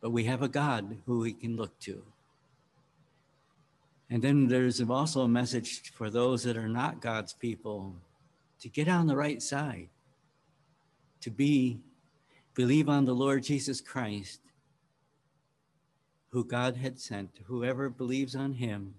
but 0.00 0.10
we 0.10 0.24
have 0.24 0.42
a 0.42 0.48
God 0.48 0.98
who 1.06 1.20
we 1.20 1.32
can 1.32 1.56
look 1.56 1.78
to. 1.80 2.02
And 4.10 4.22
then 4.22 4.48
there's 4.48 4.80
also 4.80 5.22
a 5.22 5.28
message 5.28 5.92
for 5.92 6.10
those 6.10 6.42
that 6.42 6.56
are 6.56 6.68
not 6.68 7.00
God's 7.00 7.32
people 7.32 7.94
to 8.60 8.68
get 8.68 8.86
on 8.88 9.06
the 9.06 9.16
right 9.16 9.40
side, 9.40 9.88
to 11.22 11.30
be, 11.30 11.80
believe 12.54 12.88
on 12.88 13.04
the 13.04 13.14
Lord 13.14 13.42
Jesus 13.42 13.80
Christ, 13.80 14.40
who 16.28 16.44
God 16.44 16.76
had 16.76 16.98
sent. 16.98 17.30
Whoever 17.44 17.88
believes 17.88 18.34
on 18.34 18.52
him 18.52 18.94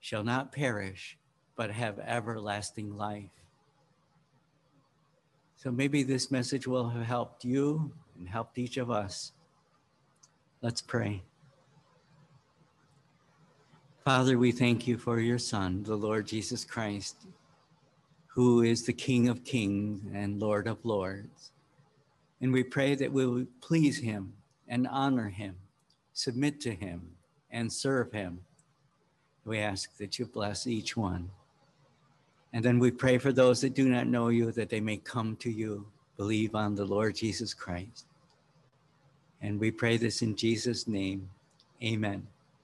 shall 0.00 0.24
not 0.24 0.52
perish, 0.52 1.18
but 1.56 1.70
have 1.70 1.98
everlasting 1.98 2.96
life. 2.96 3.30
So 5.56 5.70
maybe 5.70 6.02
this 6.02 6.30
message 6.30 6.66
will 6.66 6.88
have 6.90 7.06
helped 7.06 7.44
you 7.44 7.90
and 8.18 8.28
helped 8.28 8.58
each 8.58 8.76
of 8.76 8.90
us. 8.90 9.32
Let's 10.62 10.82
pray. 10.82 11.22
Father, 14.04 14.38
we 14.38 14.52
thank 14.52 14.86
you 14.86 14.98
for 14.98 15.18
your 15.18 15.38
Son, 15.38 15.82
the 15.82 15.96
Lord 15.96 16.26
Jesus 16.26 16.64
Christ, 16.64 17.26
who 18.36 18.60
is 18.60 18.82
the 18.82 18.92
King 18.92 19.30
of 19.30 19.44
kings 19.44 20.02
and 20.12 20.38
Lord 20.38 20.66
of 20.66 20.84
lords. 20.84 21.52
And 22.42 22.52
we 22.52 22.62
pray 22.62 22.94
that 22.94 23.10
we 23.10 23.24
will 23.24 23.46
please 23.62 23.96
him 23.96 24.34
and 24.68 24.86
honor 24.88 25.30
him, 25.30 25.56
submit 26.12 26.60
to 26.60 26.74
him, 26.74 27.12
and 27.50 27.72
serve 27.72 28.12
him. 28.12 28.40
We 29.46 29.58
ask 29.60 29.96
that 29.96 30.18
you 30.18 30.26
bless 30.26 30.66
each 30.66 30.98
one. 30.98 31.30
And 32.52 32.62
then 32.62 32.78
we 32.78 32.90
pray 32.90 33.16
for 33.16 33.32
those 33.32 33.62
that 33.62 33.72
do 33.72 33.88
not 33.88 34.06
know 34.06 34.28
you, 34.28 34.52
that 34.52 34.68
they 34.68 34.80
may 34.80 34.98
come 34.98 35.36
to 35.36 35.50
you, 35.50 35.86
believe 36.18 36.54
on 36.54 36.74
the 36.74 36.84
Lord 36.84 37.16
Jesus 37.16 37.54
Christ. 37.54 38.04
And 39.40 39.58
we 39.58 39.70
pray 39.70 39.96
this 39.96 40.20
in 40.20 40.36
Jesus' 40.36 40.86
name. 40.86 41.30
Amen. 41.82 42.26